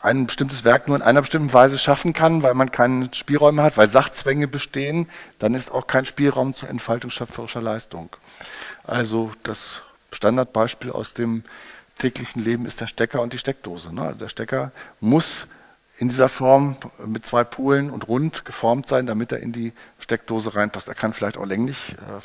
ein 0.00 0.26
bestimmtes 0.26 0.64
Werk 0.64 0.86
nur 0.86 0.96
in 0.96 1.02
einer 1.02 1.22
bestimmten 1.22 1.52
Weise 1.52 1.78
schaffen 1.78 2.12
kann, 2.12 2.42
weil 2.42 2.54
man 2.54 2.70
keine 2.70 3.08
Spielräume 3.12 3.62
hat, 3.62 3.76
weil 3.76 3.88
Sachzwänge 3.88 4.46
bestehen, 4.46 5.08
dann 5.38 5.54
ist 5.54 5.72
auch 5.72 5.86
kein 5.86 6.04
Spielraum 6.04 6.54
zur 6.54 6.68
Entfaltung 6.68 7.10
schöpferischer 7.10 7.62
Leistung. 7.62 8.10
Also 8.84 9.32
das 9.42 9.82
Standardbeispiel 10.12 10.90
aus 10.90 11.14
dem 11.14 11.42
täglichen 11.98 12.44
Leben 12.44 12.66
ist 12.66 12.80
der 12.80 12.86
Stecker 12.86 13.22
und 13.22 13.32
die 13.32 13.38
Steckdose. 13.38 13.94
Ne? 13.94 14.02
Also 14.02 14.18
der 14.18 14.28
Stecker 14.28 14.72
muss 15.00 15.46
in 15.96 16.08
dieser 16.08 16.28
Form 16.28 16.76
mit 17.06 17.24
zwei 17.24 17.44
Polen 17.44 17.90
und 17.90 18.08
rund 18.08 18.44
geformt 18.44 18.88
sein, 18.88 19.06
damit 19.06 19.32
er 19.32 19.40
in 19.40 19.52
die 19.52 19.72
Steckdose 20.00 20.54
reinpasst. 20.54 20.88
Er 20.88 20.94
kann 20.94 21.12
vielleicht 21.12 21.38
auch 21.38 21.46
länglich 21.46 21.92
äh, 21.92 22.20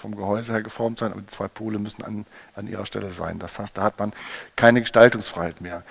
vom 0.00 0.16
Gehäuse 0.16 0.52
her 0.52 0.62
geformt 0.62 0.98
sein, 0.98 1.12
aber 1.12 1.20
die 1.20 1.28
zwei 1.28 1.48
Pole 1.48 1.78
müssen 1.78 2.02
an, 2.02 2.26
an 2.56 2.66
ihrer 2.66 2.86
Stelle 2.86 3.10
sein. 3.10 3.38
Das 3.38 3.58
heißt, 3.58 3.76
da 3.78 3.82
hat 3.82 3.98
man 3.98 4.12
keine 4.56 4.80
Gestaltungsfreiheit 4.80 5.60
mehr. 5.60 5.82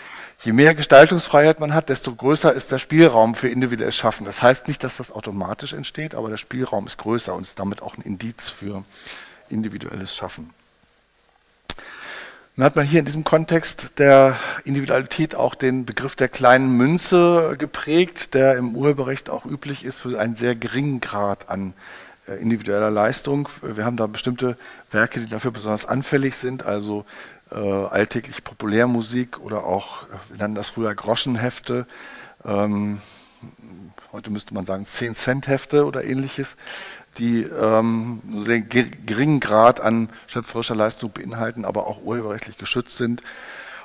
Je 0.43 0.51
mehr 0.51 0.75
Gestaltungsfreiheit 0.75 1.59
man 1.59 1.73
hat, 1.73 1.89
desto 1.89 2.13
größer 2.13 2.51
ist 2.51 2.71
der 2.71 2.79
Spielraum 2.79 3.35
für 3.35 3.47
individuelles 3.47 3.95
Schaffen. 3.95 4.25
Das 4.25 4.41
heißt 4.41 4.67
nicht, 4.67 4.83
dass 4.83 4.97
das 4.97 5.11
automatisch 5.11 5.73
entsteht, 5.73 6.15
aber 6.15 6.29
der 6.29 6.37
Spielraum 6.37 6.85
ist 6.87 6.97
größer 6.97 7.33
und 7.33 7.43
ist 7.43 7.59
damit 7.59 7.81
auch 7.81 7.97
ein 7.97 8.01
Indiz 8.01 8.49
für 8.49 8.83
individuelles 9.49 10.15
Schaffen. 10.15 10.53
Dann 12.59 12.65
hat 12.65 12.75
man 12.75 12.85
hier 12.85 12.99
in 12.99 13.05
diesem 13.05 13.23
Kontext 13.23 13.99
der 13.99 14.35
Individualität 14.65 15.33
auch 15.33 15.55
den 15.55 15.85
Begriff 15.85 16.17
der 16.17 16.27
kleinen 16.27 16.71
Münze 16.73 17.55
geprägt, 17.57 18.33
der 18.33 18.57
im 18.57 18.75
Urheberrecht 18.75 19.29
auch 19.29 19.45
üblich 19.45 19.85
ist 19.85 20.01
für 20.01 20.19
einen 20.19 20.35
sehr 20.35 20.55
geringen 20.55 20.99
Grad 20.99 21.47
an 21.47 21.73
individueller 22.37 22.91
Leistung. 22.91 23.49
Wir 23.61 23.85
haben 23.85 23.97
da 23.97 24.07
bestimmte 24.07 24.57
Werke, 24.91 25.19
die 25.19 25.29
dafür 25.29 25.51
besonders 25.51 25.85
anfällig 25.85 26.35
sind, 26.35 26.65
also 26.65 27.05
äh, 27.51 27.55
alltägliche 27.55 28.41
Populärmusik 28.41 29.39
oder 29.39 29.63
auch, 29.63 30.07
wir 30.29 30.37
nennen 30.37 30.55
das 30.55 30.69
früher 30.69 30.93
Groschenhefte, 30.93 31.85
ähm, 32.45 33.01
heute 34.11 34.31
müsste 34.31 34.53
man 34.53 34.65
sagen 34.65 34.85
10-Cent-Hefte 34.85 35.85
oder 35.85 36.03
ähnliches, 36.03 36.57
die 37.17 37.41
ähm, 37.41 38.21
einen 38.27 38.41
sehr 38.41 38.61
geringen 38.61 39.39
Grad 39.39 39.81
an 39.81 40.09
schöpferischer 40.27 40.75
Leistung 40.75 41.11
beinhalten, 41.11 41.65
aber 41.65 41.87
auch 41.87 42.01
urheberrechtlich 42.03 42.57
geschützt 42.57 42.97
sind. 42.97 43.21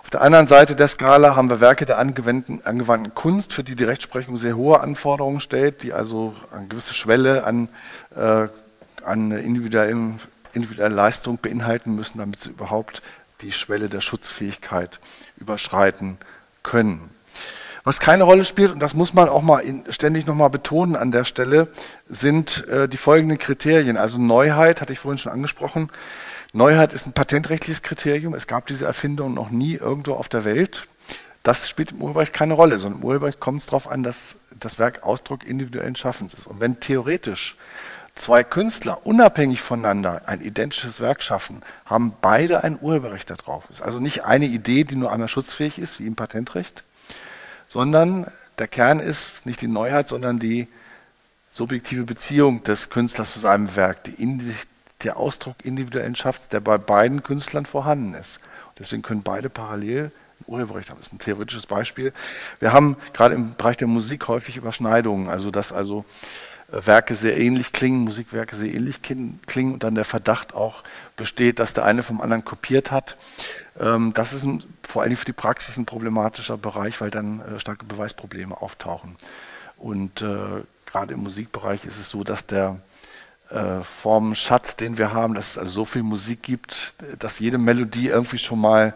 Auf 0.05 0.11
der 0.11 0.21
anderen 0.21 0.47
Seite 0.47 0.77
der 0.77 0.87
Skala 0.87 1.35
haben 1.35 1.49
wir 1.49 1.61
Werke 1.61 1.87
der 1.87 1.99
angewandten, 1.99 3.15
Kunst, 3.15 3.55
für 3.55 3.65
die 3.65 3.75
die 3.75 3.85
Rechtsprechung 3.85 4.37
sehr 4.37 4.55
hohe 4.55 4.81
Anforderungen 4.81 5.41
stellt, 5.41 5.83
die 5.83 5.95
also 5.95 6.35
eine 6.53 6.67
gewisse 6.67 6.93
Schwelle 6.93 7.45
an, 7.45 7.71
äh, 8.15 8.49
an 9.03 9.33
individuellen, 9.33 10.21
individueller 10.53 10.95
Leistung 10.95 11.39
beinhalten 11.39 11.95
müssen, 11.95 12.19
damit 12.19 12.43
sie 12.43 12.51
überhaupt 12.51 13.01
die 13.41 13.51
Schwelle 13.51 13.89
der 13.89 14.03
Schutzfähigkeit 14.03 15.01
überschreiten 15.39 16.19
können. 16.63 17.09
Was 17.83 17.99
keine 17.99 18.25
Rolle 18.25 18.45
spielt, 18.45 18.73
und 18.73 18.81
das 18.81 18.93
muss 18.93 19.15
man 19.15 19.31
auch 19.31 19.43
mal 19.43 19.61
in, 19.61 19.85
ständig 19.91 20.27
nochmal 20.27 20.51
betonen 20.51 20.97
an 20.97 21.13
der 21.13 21.25
Stelle, 21.25 21.69
sind 22.11 22.69
äh, 22.69 22.91
die 22.91 22.99
folgenden 22.99 23.39
Kriterien. 23.39 23.97
Also 23.97 24.21
Neuheit, 24.21 24.83
hatte 24.83 24.93
ich 24.93 24.99
vorhin 24.99 25.19
schon 25.19 25.33
angesprochen, 25.33 25.89
Neuheit 26.55 26.93
ist 26.93 27.05
ein 27.05 27.13
patentrechtliches 27.13 27.83
Kriterium. 27.83 28.33
Es 28.33 28.47
gab 28.47 28.67
diese 28.67 28.87
Erfindung 28.87 29.35
noch 29.35 29.51
nie 29.51 29.75
irgendwo 29.75 30.15
auf 30.15 30.29
der 30.29 30.45
Welt. 30.45 30.87
Das 31.43 31.69
spielt 31.69 31.91
im 31.91 32.01
Urheberrecht 32.01 32.33
keine 32.33 32.55
Rolle, 32.55 32.79
sondern 32.79 33.01
im 33.01 33.05
Urheberrecht 33.05 33.41
kommt 33.41 33.61
es 33.61 33.67
darauf 33.67 33.91
an, 33.91 34.05
dass 34.05 34.37
das 34.61 34.79
Werk 34.79 35.03
Ausdruck 35.03 35.45
individuellen 35.45 35.97
Schaffens 35.97 36.33
ist. 36.33 36.47
Und 36.47 36.61
wenn 36.61 36.79
theoretisch 36.79 37.57
zwei 38.15 38.45
Künstler 38.45 39.05
unabhängig 39.05 39.63
voneinander 39.63 40.23
ein 40.27 40.41
identisches 40.41 41.01
Werk 41.01 41.25
schaffen, 41.25 41.63
haben 41.87 42.15
beide 42.21 42.63
ein 42.63 42.79
Urheberrecht 42.81 43.31
darauf. 43.31 43.65
Es 43.65 43.81
ist 43.81 43.83
also 43.83 43.99
nicht 43.99 44.25
eine 44.25 44.47
Idee, 44.47 44.85
die 44.85 44.95
nur 44.95 45.11
einmal 45.11 45.27
schutzfähig 45.27 45.81
ist, 45.81 45.99
wie 45.99 46.07
im 46.07 46.15
Patentrecht, 46.15 46.85
sondern 47.67 48.31
der 48.61 48.69
Kern 48.69 49.01
ist 49.01 49.45
nicht 49.45 49.61
die 49.61 49.67
Neuheit, 49.67 50.09
sondern 50.09 50.39
die 50.39 50.69
subjektive 51.51 52.05
Beziehung 52.05 52.63
des 52.63 52.91
Künstlers 52.91 53.33
zu 53.33 53.41
seinem 53.41 53.75
Werk, 53.75 54.05
die 54.05 54.13
der 55.03 55.17
Ausdruck 55.17 55.57
individuellen 55.65 56.15
Schaffens, 56.15 56.49
der 56.49 56.61
bei 56.61 56.79
beiden 56.79 57.23
Künstlern 57.23 57.67
vorhanden 57.67 58.15
ist. 58.15 58.41
Deswegen 58.79 59.03
können 59.03 59.23
beide 59.23 59.51
parallel 59.51 60.11
Urheberrecht 60.47 60.91
haben. 60.91 60.99
Das 60.99 61.07
ist 61.07 61.13
ein 61.13 61.19
theoretisches 61.19 61.67
Beispiel. 61.67 62.13
Wir 62.61 62.73
haben 62.73 62.97
gerade 63.13 63.35
im 63.35 63.55
Bereich 63.55 63.77
der 63.77 63.89
Musik 63.89 64.29
häufig 64.29 64.57
Überschneidungen, 64.57 65.29
also 65.29 65.51
dass 65.51 65.73
also 65.73 66.05
äh, 66.73 66.87
Werke 66.87 67.15
sehr 67.15 67.39
ähnlich 67.39 67.73
klingen, 67.73 68.01
Musikwerke 68.01 68.57
sehr 68.57 68.75
ähnlich 68.75 69.01
klingen 69.03 69.73
und 69.73 69.85
dann 69.85 69.95
der 69.95 70.05
Verdacht 70.05 70.55
auch 70.55 70.83
besteht, 71.17 71.59
dass 71.59 71.73
der 71.73 71.85
eine 71.85 72.03
vom 72.03 72.21
anderen 72.21 72.45
kopiert 72.45 72.91
hat. 72.91 73.17
Ähm, 73.79 74.13
das 74.15 74.33
ist 74.33 74.47
vor 74.83 75.03
allem 75.03 75.17
für 75.17 75.25
die 75.25 75.33
Praxis 75.33 75.77
ein 75.77 75.87
problematischer 75.87 76.59
Bereich, 76.59 77.01
weil 77.01 77.11
dann 77.11 77.41
äh, 77.41 77.61
starke 77.61 77.85
Beweisprobleme 77.85 78.61
auftauchen. 78.61 79.17
Und 79.77 80.23
äh, 80.23 80.63
gerade 80.87 81.15
im 81.15 81.21
Musikbereich 81.21 81.85
ist 81.85 81.99
es 81.99 82.09
so, 82.09 82.25
dass 82.25 82.47
der 82.47 82.79
äh, 83.51 83.81
vom 83.83 84.35
Schatz, 84.35 84.77
den 84.77 84.99
wir 84.99 85.13
haben, 85.13 85.35
dass 85.35 85.53
es 85.53 85.59
also 85.59 85.73
so 85.73 85.85
viel 85.85 86.03
Musik 86.03 86.43
gibt, 86.43 86.95
dass 87.19 87.39
jede 87.39 87.59
Melodie 87.59 88.09
irgendwie 88.09 88.39
schon 88.39 88.61
mal 88.61 88.95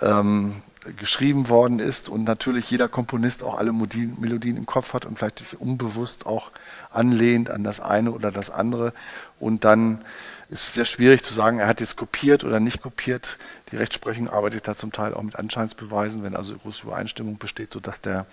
ähm, 0.00 0.62
geschrieben 0.96 1.48
worden 1.48 1.80
ist 1.80 2.08
und 2.08 2.24
natürlich 2.24 2.70
jeder 2.70 2.88
Komponist 2.88 3.42
auch 3.42 3.58
alle 3.58 3.72
Melodien 3.72 4.56
im 4.56 4.66
Kopf 4.66 4.94
hat 4.94 5.04
und 5.04 5.18
vielleicht 5.18 5.40
sich 5.40 5.60
unbewusst 5.60 6.26
auch 6.26 6.50
anlehnt 6.90 7.50
an 7.50 7.64
das 7.64 7.80
eine 7.80 8.12
oder 8.12 8.30
das 8.30 8.50
andere. 8.50 8.92
Und 9.38 9.64
dann 9.64 10.04
ist 10.48 10.68
es 10.68 10.74
sehr 10.74 10.84
schwierig 10.84 11.22
zu 11.22 11.34
sagen, 11.34 11.58
er 11.58 11.66
hat 11.66 11.80
jetzt 11.80 11.96
kopiert 11.96 12.44
oder 12.44 12.60
nicht 12.60 12.80
kopiert. 12.80 13.38
Die 13.70 13.76
Rechtsprechung 13.76 14.30
arbeitet 14.30 14.66
da 14.66 14.74
zum 14.74 14.92
Teil 14.92 15.12
auch 15.12 15.22
mit 15.22 15.36
Anscheinsbeweisen, 15.36 16.22
wenn 16.22 16.36
also 16.36 16.56
große 16.56 16.84
Übereinstimmung 16.84 17.38
besteht, 17.38 17.72
sodass 17.72 18.00
der 18.00 18.26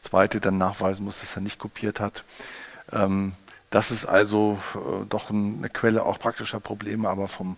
Zweite 0.00 0.40
dann 0.40 0.58
nachweisen 0.58 1.04
muss, 1.04 1.20
dass 1.20 1.36
er 1.36 1.42
nicht 1.42 1.58
kopiert 1.58 2.00
hat. 2.00 2.24
Ähm, 2.92 3.32
das 3.72 3.90
ist 3.90 4.04
also 4.04 4.58
äh, 4.74 5.06
doch 5.08 5.30
eine 5.30 5.68
Quelle 5.70 6.04
auch 6.04 6.18
praktischer 6.18 6.60
Probleme, 6.60 7.08
aber 7.08 7.26
vom 7.26 7.56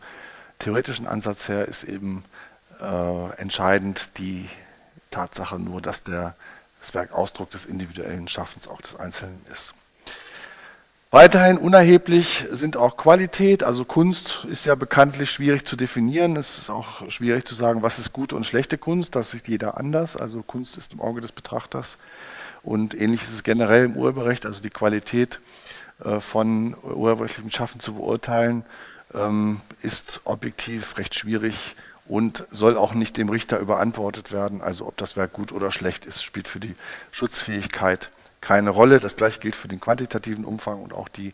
theoretischen 0.60 1.06
Ansatz 1.06 1.48
her 1.48 1.66
ist 1.66 1.84
eben 1.84 2.24
äh, 2.80 3.30
entscheidend 3.36 4.10
die 4.18 4.48
Tatsache 5.10 5.58
nur, 5.58 5.82
dass 5.82 6.04
der, 6.04 6.36
das 6.80 6.94
Werk 6.94 7.12
Ausdruck 7.12 7.50
des 7.50 7.64
individuellen 7.64 8.28
Schaffens 8.28 8.68
auch 8.68 8.80
des 8.80 8.94
Einzelnen 8.96 9.44
ist. 9.52 9.74
Weiterhin 11.10 11.58
unerheblich 11.58 12.46
sind 12.50 12.76
auch 12.76 12.96
Qualität, 12.96 13.62
also 13.62 13.84
Kunst 13.84 14.46
ist 14.48 14.66
ja 14.66 14.74
bekanntlich 14.76 15.30
schwierig 15.30 15.64
zu 15.64 15.76
definieren. 15.76 16.36
Es 16.36 16.58
ist 16.58 16.70
auch 16.70 17.08
schwierig 17.10 17.44
zu 17.44 17.54
sagen, 17.54 17.82
was 17.82 17.98
ist 17.98 18.12
gute 18.12 18.36
und 18.36 18.46
schlechte 18.46 18.78
Kunst, 18.78 19.16
das 19.16 19.32
sieht 19.32 19.48
jeder 19.48 19.78
anders. 19.78 20.16
Also 20.16 20.42
Kunst 20.42 20.76
ist 20.76 20.92
im 20.92 21.00
Auge 21.00 21.20
des 21.20 21.32
Betrachters 21.32 21.98
und 22.62 23.00
ähnlich 23.00 23.22
ist 23.22 23.32
es 23.32 23.42
generell 23.42 23.84
im 23.84 23.96
Urheberrecht, 23.96 24.46
also 24.46 24.60
die 24.60 24.70
Qualität 24.70 25.36
äh, 25.36 25.63
von 26.20 26.74
urheberrechtlichem 26.82 27.50
Schaffen 27.50 27.80
zu 27.80 27.94
beurteilen, 27.94 28.64
ähm, 29.14 29.60
ist 29.82 30.20
objektiv 30.24 30.96
recht 30.98 31.14
schwierig 31.14 31.76
und 32.06 32.44
soll 32.50 32.76
auch 32.76 32.94
nicht 32.94 33.16
dem 33.16 33.28
Richter 33.28 33.58
überantwortet 33.58 34.32
werden. 34.32 34.60
Also 34.60 34.86
ob 34.86 34.96
das 34.96 35.16
Werk 35.16 35.32
gut 35.32 35.52
oder 35.52 35.70
schlecht 35.70 36.04
ist, 36.04 36.22
spielt 36.22 36.48
für 36.48 36.60
die 36.60 36.74
Schutzfähigkeit 37.12 38.10
keine 38.40 38.70
Rolle. 38.70 39.00
Das 39.00 39.16
gleiche 39.16 39.40
gilt 39.40 39.56
für 39.56 39.68
den 39.68 39.80
quantitativen 39.80 40.44
Umfang 40.44 40.82
und 40.82 40.92
auch 40.92 41.08
die, 41.08 41.32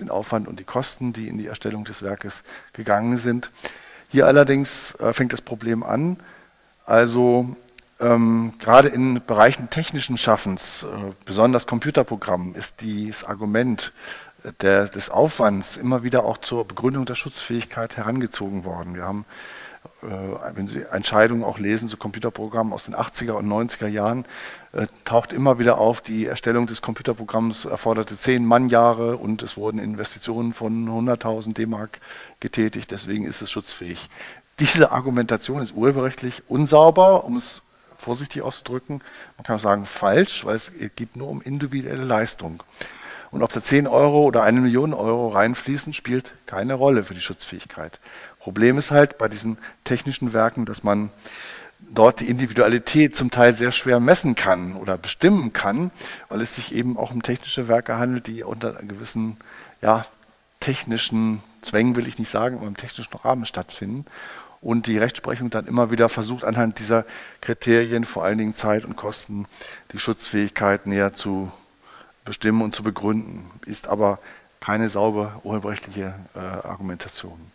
den 0.00 0.10
Aufwand 0.10 0.48
und 0.48 0.58
die 0.58 0.64
Kosten, 0.64 1.12
die 1.12 1.28
in 1.28 1.38
die 1.38 1.46
Erstellung 1.46 1.84
des 1.84 2.02
Werkes 2.02 2.42
gegangen 2.72 3.18
sind. 3.18 3.50
Hier 4.08 4.26
allerdings 4.26 4.94
äh, 4.96 5.12
fängt 5.12 5.32
das 5.32 5.40
Problem 5.42 5.84
an. 5.84 6.18
Also 6.84 7.54
ähm, 8.00 8.54
gerade 8.58 8.88
in 8.88 9.20
Bereichen 9.26 9.70
technischen 9.70 10.16
Schaffens, 10.18 10.84
äh, 10.84 11.12
besonders 11.24 11.66
Computerprogrammen, 11.66 12.54
ist 12.54 12.80
dieses 12.80 13.24
Argument 13.24 13.92
äh, 14.44 14.52
der, 14.60 14.86
des 14.86 15.10
Aufwands 15.10 15.76
immer 15.76 16.02
wieder 16.02 16.24
auch 16.24 16.38
zur 16.38 16.66
Begründung 16.66 17.04
der 17.04 17.14
Schutzfähigkeit 17.14 17.96
herangezogen 17.96 18.64
worden. 18.64 18.94
Wir 18.94 19.04
haben, 19.04 19.26
äh, 20.02 20.06
wenn 20.54 20.66
Sie 20.66 20.82
Entscheidungen 20.82 21.44
auch 21.44 21.58
lesen 21.58 21.88
zu 21.88 21.96
Computerprogrammen 21.96 22.72
aus 22.72 22.86
den 22.86 22.94
80er 22.94 23.32
und 23.32 23.46
90er 23.46 23.88
Jahren, 23.88 24.24
äh, 24.72 24.86
taucht 25.04 25.32
immer 25.32 25.58
wieder 25.58 25.78
auf, 25.78 26.00
die 26.00 26.26
Erstellung 26.26 26.66
des 26.66 26.80
Computerprogramms 26.80 27.66
erforderte 27.66 28.16
zehn 28.16 28.46
Mannjahre 28.46 29.18
und 29.18 29.42
es 29.42 29.56
wurden 29.56 29.78
Investitionen 29.78 30.54
von 30.54 30.88
100.000 30.88 31.52
D-Mark 31.52 32.00
getätigt, 32.40 32.90
deswegen 32.90 33.24
ist 33.24 33.42
es 33.42 33.50
schutzfähig. 33.50 34.08
Diese 34.58 34.92
Argumentation 34.92 35.62
ist 35.62 35.74
urheberrechtlich 35.74 36.42
unsauber, 36.48 37.24
um 37.24 37.36
es 37.36 37.62
vorsichtig 38.00 38.42
auszudrücken. 38.42 39.02
Man 39.36 39.44
kann 39.44 39.56
auch 39.56 39.60
sagen 39.60 39.86
falsch, 39.86 40.44
weil 40.44 40.56
es 40.56 40.72
geht 40.96 41.16
nur 41.16 41.28
um 41.28 41.40
individuelle 41.40 42.04
Leistung. 42.04 42.62
Und 43.30 43.42
ob 43.42 43.52
da 43.52 43.62
10 43.62 43.86
Euro 43.86 44.24
oder 44.24 44.42
eine 44.42 44.60
Million 44.60 44.92
Euro 44.92 45.28
reinfließen, 45.28 45.92
spielt 45.92 46.32
keine 46.46 46.74
Rolle 46.74 47.04
für 47.04 47.14
die 47.14 47.20
Schutzfähigkeit. 47.20 48.00
Problem 48.40 48.78
ist 48.78 48.90
halt 48.90 49.18
bei 49.18 49.28
diesen 49.28 49.58
technischen 49.84 50.32
Werken, 50.32 50.64
dass 50.64 50.82
man 50.82 51.10
dort 51.78 52.20
die 52.20 52.28
Individualität 52.28 53.14
zum 53.16 53.30
Teil 53.30 53.52
sehr 53.52 53.72
schwer 53.72 54.00
messen 54.00 54.34
kann 54.34 54.76
oder 54.76 54.96
bestimmen 54.96 55.52
kann, 55.52 55.90
weil 56.28 56.40
es 56.40 56.56
sich 56.56 56.74
eben 56.74 56.96
auch 56.96 57.10
um 57.10 57.22
technische 57.22 57.68
Werke 57.68 57.98
handelt, 57.98 58.26
die 58.26 58.42
unter 58.42 58.72
gewissen 58.82 59.36
ja, 59.80 60.04
technischen 60.60 61.42
Zwängen, 61.62 61.96
will 61.96 62.08
ich 62.08 62.18
nicht 62.18 62.30
sagen, 62.30 62.58
aber 62.58 62.66
im 62.66 62.76
technischen 62.76 63.12
Rahmen 63.14 63.44
stattfinden. 63.44 64.06
Und 64.60 64.86
die 64.86 64.98
Rechtsprechung 64.98 65.48
dann 65.48 65.66
immer 65.66 65.90
wieder 65.90 66.08
versucht, 66.08 66.44
anhand 66.44 66.78
dieser 66.80 67.04
Kriterien, 67.40 68.04
vor 68.04 68.24
allen 68.24 68.38
Dingen 68.38 68.54
Zeit 68.54 68.84
und 68.84 68.96
Kosten, 68.96 69.46
die 69.92 69.98
Schutzfähigkeit 69.98 70.86
näher 70.86 71.14
zu 71.14 71.50
bestimmen 72.24 72.62
und 72.62 72.74
zu 72.74 72.82
begründen. 72.82 73.50
Ist 73.64 73.88
aber 73.88 74.18
keine 74.60 74.90
saubere 74.90 75.40
urheberrechtliche 75.42 76.14
äh, 76.34 76.38
Argumentation. 76.38 77.50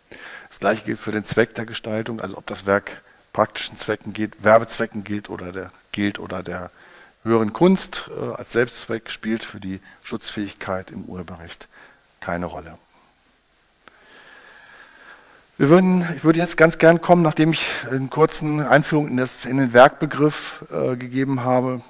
Das 0.48 0.58
gleiche 0.58 0.84
gilt 0.84 0.98
für 0.98 1.12
den 1.12 1.24
Zweck 1.24 1.54
der 1.54 1.64
Gestaltung, 1.64 2.20
also 2.20 2.36
ob 2.36 2.46
das 2.46 2.66
Werk 2.66 3.02
praktischen 3.32 3.76
Zwecken 3.76 4.12
geht, 4.12 4.42
Werbezwecken 4.42 5.04
geht 5.04 5.30
oder 5.30 5.52
der 5.52 5.70
gilt 5.92 6.18
oder 6.18 6.42
der 6.42 6.70
höheren 7.22 7.52
Kunst 7.52 8.10
äh, 8.16 8.34
als 8.34 8.52
Selbstzweck 8.52 9.10
spielt 9.10 9.44
für 9.44 9.60
die 9.60 9.80
Schutzfähigkeit 10.02 10.90
im 10.90 11.04
Urheberrecht 11.04 11.68
keine 12.20 12.46
Rolle. 12.46 12.78
Wir 15.58 15.70
würden, 15.70 16.06
ich 16.14 16.22
würde 16.22 16.38
jetzt 16.38 16.58
ganz 16.58 16.76
gern 16.76 17.00
kommen, 17.00 17.22
nachdem 17.22 17.50
ich 17.52 17.66
einen 17.90 18.10
kurzen 18.10 18.60
Einführung 18.60 19.08
in, 19.08 19.16
das, 19.16 19.46
in 19.46 19.56
den 19.56 19.72
Werkbegriff 19.72 20.66
äh, 20.70 20.96
gegeben 20.96 21.44
habe, 21.44 21.80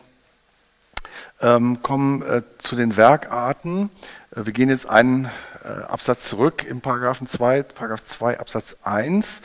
ähm, 1.41 1.83
kommen 1.83 2.23
äh, 2.23 2.43
zu 2.59 2.77
den 2.77 2.97
Werkarten. 2.97 3.91
Äh, 4.31 4.47
wir 4.47 4.53
gehen 4.53 4.69
jetzt 4.69 4.89
einen 4.89 5.29
äh, 5.65 5.83
Absatz 5.83 6.29
zurück 6.29 6.63
im 6.63 6.81
Paragraphen 6.81 7.27
2, 7.27 7.65
Paragraph 7.65 8.05
2 8.05 8.39
Absatz 8.39 8.77
1 8.85 9.43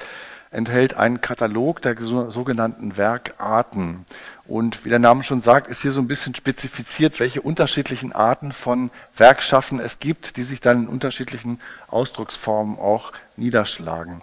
enthält 0.51 0.93
einen 0.93 1.21
Katalog 1.21 1.81
der 1.81 1.95
sogenannten 1.97 2.97
Werkarten. 2.97 4.05
Und 4.51 4.83
wie 4.83 4.89
der 4.89 4.99
Name 4.99 5.23
schon 5.23 5.39
sagt, 5.39 5.67
ist 5.67 5.81
hier 5.81 5.93
so 5.93 6.01
ein 6.01 6.09
bisschen 6.09 6.35
spezifiziert, 6.35 7.21
welche 7.21 7.41
unterschiedlichen 7.41 8.11
Arten 8.11 8.51
von 8.51 8.91
Werkschaffen 9.15 9.79
es 9.79 9.99
gibt, 9.99 10.35
die 10.35 10.43
sich 10.43 10.59
dann 10.59 10.83
in 10.83 10.87
unterschiedlichen 10.89 11.61
Ausdrucksformen 11.87 12.77
auch 12.77 13.13
niederschlagen. 13.37 14.21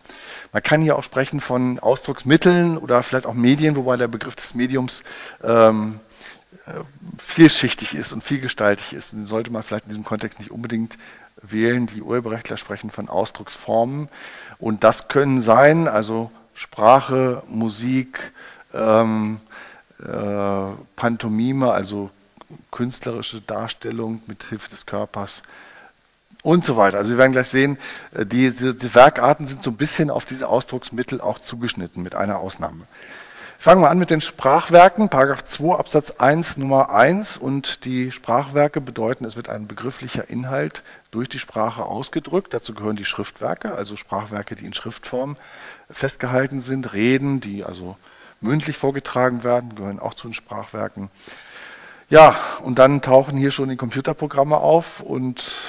Man 0.53 0.63
kann 0.63 0.83
hier 0.83 0.97
auch 0.97 1.03
sprechen 1.03 1.41
von 1.41 1.79
Ausdrucksmitteln 1.79 2.77
oder 2.77 3.03
vielleicht 3.03 3.25
auch 3.25 3.33
Medien, 3.33 3.75
wobei 3.75 3.97
der 3.97 4.09
Begriff 4.09 4.37
des 4.37 4.55
Mediums 4.55 5.03
ähm, 5.43 5.99
äh, 6.67 6.73
vielschichtig 7.17 7.95
ist 7.95 8.13
und 8.13 8.23
vielgestaltig 8.23 8.93
ist. 8.93 9.13
Den 9.13 9.25
sollte 9.25 9.51
man 9.51 9.63
vielleicht 9.63 9.85
in 9.85 9.93
diesem 9.93 10.05
Kontext 10.05 10.41
nicht 10.41 10.51
unbedingt 10.51 10.99
wählen. 11.41 11.87
Die 11.87 12.03
Urheberrechtler 12.03 12.59
sprechen 12.59 12.91
von 12.91 13.09
Ausdrucksformen. 13.09 14.11
Und 14.59 14.85
das 14.85 15.09
können 15.09 15.41
sein, 15.41 15.89
also 15.89 16.31
Sprache, 16.53 17.43
Musik, 17.49 18.35
ähm, 18.75 19.41
äh, 20.03 20.73
Pantomime, 20.97 21.73
also 21.73 22.11
künstlerische 22.71 23.41
Darstellung 23.41 24.23
mit 24.27 24.45
Hilfe 24.45 24.71
des 24.71 24.87
Körpers 24.87 25.43
und 26.43 26.65
so 26.65 26.77
weiter. 26.77 26.99
Also 26.99 27.11
wir 27.11 27.19
werden 27.19 27.33
gleich 27.33 27.49
sehen, 27.49 27.79
äh, 28.15 28.25
die, 28.25 28.51
die 28.51 28.95
Werkarten 28.95 29.47
sind 29.47 29.63
so 29.63 29.71
ein 29.71 29.77
bisschen 29.77 30.11
auf 30.11 30.25
diese 30.25 30.49
Ausdrucksmittel 30.49 31.21
auch 31.21 31.39
zugeschnitten, 31.39 32.03
mit 32.03 32.15
einer 32.15 32.39
Ausnahme. 32.39 32.85
Fangen 33.61 33.83
wir 33.83 33.91
an 33.91 33.99
mit 33.99 34.11
den 34.11 34.21
Sprachwerken, 34.21 35.09
Paragraph 35.09 35.43
2 35.43 35.77
Absatz 35.77 36.13
1 36.13 36.59
Nummer 36.59 36.91
1 36.91 37.39
und 37.39 37.85
die 37.85 38.13
Sprachwerke 38.13 38.81
bedeuten, 38.81 39.25
es 39.25 39.35
wird 39.35 39.49
ein 39.49 39.67
begrifflicher 39.67 40.31
Inhalt 40.31 40.85
durch 41.11 41.29
die 41.29 41.41
Sprache 41.41 41.83
ausgedrückt. 41.85 42.55
Dazu 42.55 42.73
gehören 42.73 42.95
die 42.95 43.05
Schriftwerke, 43.05 43.75
also 43.75 43.97
Sprachwerke, 43.97 44.55
die 44.55 44.65
in 44.65 44.75
Schriftform 44.75 45.37
festgehalten 45.91 46.61
sind, 46.61 46.93
Reden, 46.93 47.41
die 47.41 47.65
also 47.65 47.97
mündlich 48.41 48.77
vorgetragen 48.77 49.45
werden, 49.45 49.75
gehören 49.75 49.99
auch 49.99 50.15
zu 50.15 50.29
den 50.29 50.35
Sprachwerken. 50.35 51.11
Ja, 52.11 52.37
und 52.63 52.79
dann 52.79 53.03
tauchen 53.03 53.37
hier 53.37 53.51
schon 53.51 53.69
die 53.69 53.77
Computerprogramme 53.77 54.57
auf 54.57 55.01
und 55.01 55.61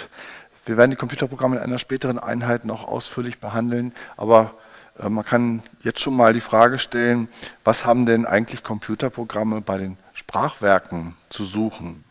wir 0.66 0.78
werden 0.78 0.92
die 0.92 0.98
Computerprogramme 0.98 1.58
in 1.58 1.62
einer 1.62 1.80
späteren 1.80 2.20
Einheit 2.20 2.64
noch 2.64 2.88
ausführlich 2.88 3.40
behandeln, 3.40 3.94
aber 4.16 4.54
äh, 5.00 5.10
man 5.10 5.26
kann 5.26 5.64
jetzt 5.82 6.00
schon 6.00 6.16
mal 6.16 6.34
die 6.34 6.40
Frage 6.40 6.80
stellen, 6.80 7.28
was 7.64 7.86
haben 7.86 8.06
denn 8.06 8.26
eigentlich 8.26 8.64
Computerprogramme 8.64 9.62
bei 9.62 9.78
den 9.78 9.98
Sprachwerken 10.14 11.16
zu 11.30 11.44
suchen? 11.46 12.04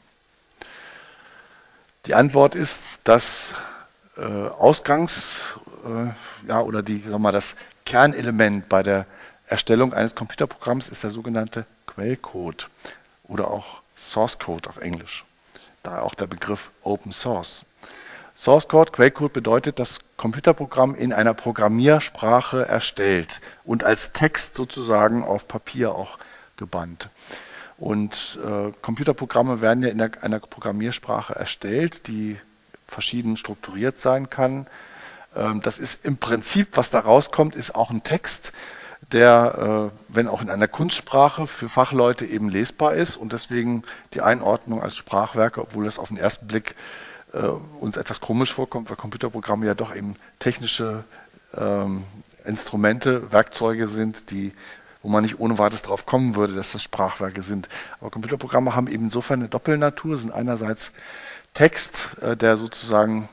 Die 2.06 2.14
Antwort 2.14 2.54
ist, 2.54 3.00
dass 3.04 3.62
äh, 4.16 4.22
Ausgangs- 4.22 5.58
äh, 5.84 6.48
ja, 6.48 6.60
oder 6.60 6.82
die, 6.82 7.02
sag 7.06 7.18
mal, 7.18 7.32
das 7.32 7.54
Kernelement 7.84 8.68
bei 8.68 8.82
der 8.82 9.06
Erstellung 9.48 9.94
eines 9.94 10.14
Computerprogramms 10.14 10.88
ist 10.88 11.02
der 11.02 11.10
sogenannte 11.10 11.64
Quellcode 11.86 12.68
oder 13.24 13.50
auch 13.50 13.82
Source 13.96 14.38
Code 14.38 14.68
auf 14.68 14.76
Englisch. 14.78 15.24
Daher 15.82 16.04
auch 16.04 16.14
der 16.14 16.26
Begriff 16.26 16.70
Open 16.82 17.12
Source. 17.12 17.64
Source 18.36 18.68
Code, 18.68 18.92
Quellcode 18.92 19.32
bedeutet, 19.32 19.78
das 19.78 19.98
Computerprogramm 20.16 20.94
in 20.94 21.12
einer 21.12 21.34
Programmiersprache 21.34 22.68
erstellt 22.68 23.40
und 23.64 23.82
als 23.84 24.12
Text 24.12 24.54
sozusagen 24.54 25.24
auf 25.24 25.48
Papier 25.48 25.94
auch 25.94 26.18
gebannt. 26.56 27.08
Und 27.78 28.38
äh, 28.44 28.72
Computerprogramme 28.82 29.60
werden 29.60 29.82
ja 29.82 29.88
in 29.88 29.98
der, 29.98 30.10
einer 30.22 30.40
Programmiersprache 30.40 31.34
erstellt, 31.34 32.06
die 32.06 32.38
verschieden 32.86 33.36
strukturiert 33.36 33.98
sein 33.98 34.30
kann. 34.30 34.66
Ähm, 35.34 35.62
das 35.62 35.78
ist 35.78 36.04
im 36.04 36.16
Prinzip, 36.16 36.76
was 36.76 36.90
da 36.90 37.00
rauskommt, 37.00 37.56
ist 37.56 37.74
auch 37.74 37.90
ein 37.90 38.02
Text, 38.02 38.52
der, 39.12 39.90
äh, 39.90 40.14
wenn 40.14 40.28
auch 40.28 40.42
in 40.42 40.50
einer 40.50 40.68
Kunstsprache, 40.68 41.46
für 41.46 41.68
Fachleute 41.68 42.26
eben 42.26 42.48
lesbar 42.48 42.94
ist 42.94 43.16
und 43.16 43.32
deswegen 43.32 43.82
die 44.14 44.20
Einordnung 44.20 44.82
als 44.82 44.96
Sprachwerke, 44.96 45.62
obwohl 45.62 45.84
das 45.84 45.98
auf 45.98 46.08
den 46.08 46.18
ersten 46.18 46.46
Blick 46.46 46.74
äh, 47.32 47.38
uns 47.38 47.96
etwas 47.96 48.20
komisch 48.20 48.52
vorkommt, 48.52 48.90
weil 48.90 48.96
Computerprogramme 48.96 49.66
ja 49.66 49.74
doch 49.74 49.94
eben 49.94 50.16
technische 50.38 51.04
ähm, 51.56 52.04
Instrumente, 52.44 53.32
Werkzeuge 53.32 53.88
sind, 53.88 54.30
die, 54.30 54.52
wo 55.02 55.08
man 55.08 55.22
nicht 55.22 55.38
ohne 55.38 55.58
weiteres 55.58 55.82
darauf 55.82 56.06
kommen 56.06 56.34
würde, 56.34 56.54
dass 56.54 56.72
das 56.72 56.82
Sprachwerke 56.82 57.42
sind. 57.42 57.68
Aber 58.00 58.10
Computerprogramme 58.10 58.74
haben 58.74 58.88
eben 58.88 59.04
insofern 59.04 59.40
eine 59.40 59.48
Doppelnatur, 59.48 60.16
sind 60.16 60.32
einerseits 60.32 60.92
Text, 61.54 62.16
äh, 62.22 62.36
der 62.36 62.56
sozusagen 62.56 63.28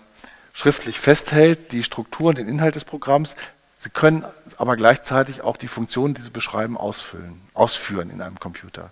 schriftlich 0.54 1.00
festhält, 1.00 1.74
die 1.74 1.84
Struktur 1.84 2.30
und 2.30 2.38
den 2.38 2.48
Inhalt 2.48 2.76
des 2.76 2.86
Programms, 2.86 3.36
Sie 3.80 3.90
können 3.90 4.26
aber 4.58 4.76
gleichzeitig 4.76 5.42
auch 5.42 5.58
die 5.58 5.68
Funktionen, 5.68 6.14
die 6.14 6.22
Sie 6.22 6.30
beschreiben, 6.30 6.78
ausfüllen, 6.78 7.42
ausführen 7.54 8.10
in 8.10 8.22
einem 8.22 8.40
Computer. 8.40 8.90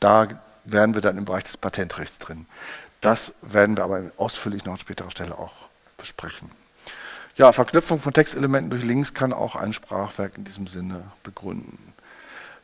Da 0.00 0.28
wären 0.64 0.94
wir 0.94 1.00
dann 1.00 1.18
im 1.18 1.24
Bereich 1.24 1.44
des 1.44 1.56
Patentrechts 1.56 2.18
drin. 2.18 2.46
Das 3.00 3.34
werden 3.42 3.76
wir 3.76 3.84
aber 3.84 4.10
ausführlich 4.16 4.64
noch 4.64 4.74
an 4.74 4.78
späterer 4.78 5.10
Stelle 5.10 5.38
auch 5.38 5.52
besprechen. 5.98 6.50
Ja, 7.36 7.52
Verknüpfung 7.52 8.00
von 8.00 8.14
Textelementen 8.14 8.70
durch 8.70 8.82
Links 8.82 9.12
kann 9.12 9.32
auch 9.32 9.56
ein 9.56 9.74
Sprachwerk 9.74 10.38
in 10.38 10.44
diesem 10.44 10.66
Sinne 10.66 11.02
begründen. 11.22 11.92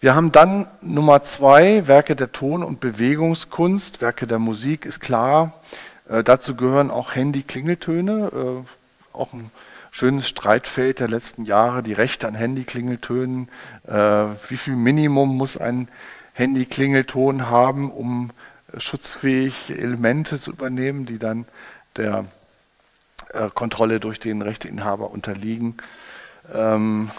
Wir 0.00 0.14
haben 0.14 0.33
dann 0.33 0.66
Nummer 0.81 1.22
zwei, 1.22 1.87
Werke 1.87 2.16
der 2.16 2.33
Ton- 2.33 2.64
und 2.64 2.81
Bewegungskunst, 2.81 4.00
Werke 4.00 4.26
der 4.26 4.38
Musik 4.38 4.85
ist 4.87 5.00
klar. 5.00 5.52
Äh, 6.09 6.24
dazu 6.24 6.57
gehören 6.57 6.90
auch 6.90 7.14
Handy-Klingeltöne, 7.14 8.64
äh, 8.64 9.16
auch 9.16 9.33
ein 9.33 9.50
schönes 9.92 10.26
Streitfeld 10.26 10.98
der 10.98 11.09
letzten 11.09 11.44
Jahre, 11.44 11.83
die 11.83 11.92
Rechte 11.92 12.26
an 12.26 12.35
Handyklingeltönen. 12.35 13.48
Äh, 13.87 13.92
wie 14.48 14.57
viel 14.57 14.74
Minimum 14.74 15.37
muss 15.37 15.57
ein 15.57 15.88
Handyklingelton 16.33 17.50
haben, 17.50 17.92
um 17.92 18.31
schutzfähige 18.76 19.78
Elemente 19.78 20.40
zu 20.40 20.50
übernehmen, 20.50 21.05
die 21.05 21.18
dann 21.18 21.44
der 21.96 22.24
äh, 23.35 23.50
Kontrolle 23.50 24.00
durch 24.00 24.18
den 24.18 24.40
Rechteinhaber 24.40 25.11
unterliegen? 25.11 25.76
Ähm, 26.52 27.11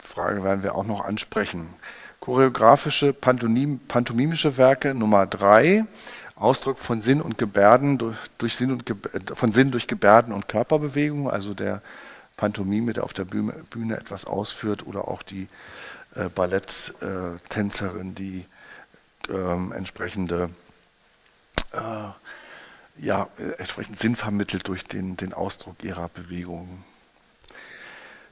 Frage 0.00 0.44
werden 0.44 0.62
wir 0.62 0.76
auch 0.76 0.86
noch 0.86 1.04
ansprechen. 1.04 1.66
Choreografische 2.20 3.12
Pantomim, 3.12 3.80
pantomimische 3.80 4.56
Werke 4.56 4.94
Nummer 4.94 5.26
drei. 5.26 5.84
Ausdruck 6.36 6.78
von 6.78 7.00
Sinn 7.00 7.20
und 7.20 7.38
Gebärden 7.38 7.98
durch, 7.98 8.16
durch 8.38 8.56
Sinn 8.56 8.70
und 8.70 8.84
von 9.34 9.52
Sinn 9.52 9.70
durch 9.70 9.86
Gebärden 9.86 10.32
und 10.32 10.48
Körperbewegung, 10.48 11.30
also 11.30 11.54
der 11.54 11.82
Pantomime, 12.36 12.92
der 12.92 13.04
auf 13.04 13.14
der 13.14 13.24
Bühne, 13.24 13.54
Bühne 13.70 13.96
etwas 13.96 14.26
ausführt, 14.26 14.86
oder 14.86 15.08
auch 15.08 15.22
die 15.22 15.48
äh, 16.14 16.28
Balletttänzerin, 16.28 18.14
die 18.14 18.44
ähm, 19.30 19.72
entsprechende 19.72 20.50
äh, 21.72 22.08
ja, 22.98 23.28
entsprechend 23.58 23.98
Sinn 23.98 24.16
vermittelt 24.16 24.68
durch 24.68 24.84
den, 24.84 25.16
den 25.16 25.34
Ausdruck 25.34 25.82
ihrer 25.82 26.08
Bewegungen. 26.08 26.84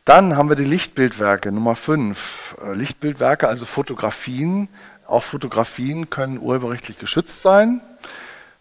Dann 0.05 0.37
haben 0.37 0.51
wir 0.51 0.57
die 0.57 0.65
Lichtbildwerke, 0.65 1.51
Nummer 1.51 1.75
5. 1.75 2.57
Äh, 2.63 2.75
Lichtbildwerke, 2.75 3.49
also 3.49 3.65
Fotografien. 3.65 4.69
Auch 5.07 5.23
Fotografien 5.23 6.11
können 6.11 6.39
urheberrechtlich 6.39 6.99
geschützt 6.99 7.43
sein. 7.43 7.81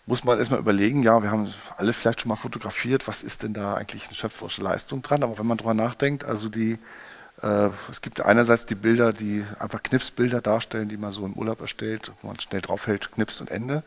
Muss 0.05 0.25
man 0.25 0.37
erstmal 0.37 0.59
überlegen, 0.59 1.01
ja, 1.01 1.23
wir 1.23 1.31
haben 1.31 1.53
alle 1.77 1.93
vielleicht 1.93 2.21
schon 2.21 2.29
mal 2.29 2.35
fotografiert, 2.35 3.07
was 3.07 3.23
ist 3.23 3.43
denn 3.43 3.53
da 3.53 3.75
eigentlich 3.75 4.07
eine 4.07 4.15
schöpferische 4.15 4.61
Leistung 4.61 5.01
dran? 5.01 5.23
Aber 5.23 5.37
wenn 5.37 5.47
man 5.47 5.57
drüber 5.57 5.73
nachdenkt, 5.73 6.25
also 6.25 6.49
die, 6.49 6.77
äh, 7.41 7.69
es 7.89 8.01
gibt 8.01 8.19
einerseits 8.19 8.65
die 8.65 8.75
Bilder, 8.75 9.13
die 9.13 9.45
einfach 9.59 9.81
Knipsbilder 9.81 10.41
darstellen, 10.41 10.89
die 10.89 10.97
man 10.97 11.13
so 11.13 11.25
im 11.25 11.33
Urlaub 11.33 11.61
erstellt, 11.61 12.11
wo 12.21 12.27
man 12.27 12.37
schnell 12.37 12.59
draufhält, 12.59 13.13
knipst 13.13 13.39
und 13.39 13.49
Ende. 13.49 13.81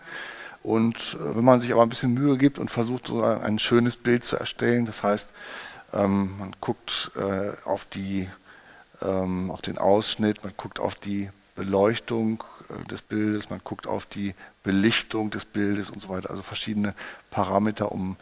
Und 0.62 1.18
äh, 1.20 1.36
wenn 1.36 1.44
man 1.44 1.60
sich 1.60 1.70
aber 1.70 1.82
ein 1.82 1.90
bisschen 1.90 2.14
Mühe 2.14 2.38
gibt 2.38 2.58
und 2.58 2.70
versucht, 2.70 3.08
so 3.08 3.22
ein 3.22 3.58
schönes 3.58 3.98
Bild 3.98 4.24
zu 4.24 4.38
erstellen, 4.38 4.86
das 4.86 5.02
heißt, 5.02 5.28
ähm, 5.92 6.38
man 6.38 6.56
guckt 6.62 7.10
äh, 7.16 7.52
auf, 7.68 7.84
die, 7.84 8.26
ähm, 9.02 9.50
auf 9.50 9.60
den 9.60 9.76
Ausschnitt, 9.76 10.42
man 10.42 10.54
guckt 10.56 10.80
auf 10.80 10.94
die 10.94 11.28
Beleuchtung 11.56 12.42
des 12.90 13.02
Bildes, 13.02 13.50
man 13.50 13.60
guckt 13.62 13.86
auf 13.86 14.06
die 14.06 14.34
Belichtung 14.62 15.30
des 15.30 15.44
Bildes 15.44 15.90
und 15.90 16.00
so 16.00 16.08
weiter. 16.08 16.30
Also 16.30 16.42
verschiedene 16.42 16.94
Parameter, 17.30 17.92
um 17.92 18.16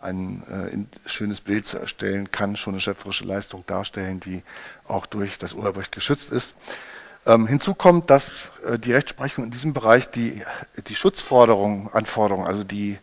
ein 0.00 0.88
äh, 1.04 1.08
schönes 1.08 1.40
Bild 1.40 1.66
zu 1.66 1.78
erstellen, 1.78 2.30
kann 2.30 2.56
schon 2.56 2.74
eine 2.74 2.80
schöpferische 2.80 3.24
Leistung 3.24 3.64
darstellen, 3.66 4.20
die 4.20 4.42
auch 4.86 5.06
durch 5.06 5.38
das 5.38 5.52
Urheberrecht 5.52 5.92
geschützt 5.92 6.30
ist. 6.30 6.54
Ähm, 7.26 7.46
hinzu 7.46 7.74
kommt, 7.74 8.10
dass 8.10 8.52
äh, 8.64 8.78
die 8.78 8.92
Rechtsprechung 8.92 9.44
in 9.44 9.50
diesem 9.50 9.72
Bereich 9.72 10.08
die, 10.10 10.42
die 10.86 10.94
Schutzforderungen, 10.94 11.88
Anforderungen, 11.92 12.46
also 12.46 12.62
die 12.62 12.98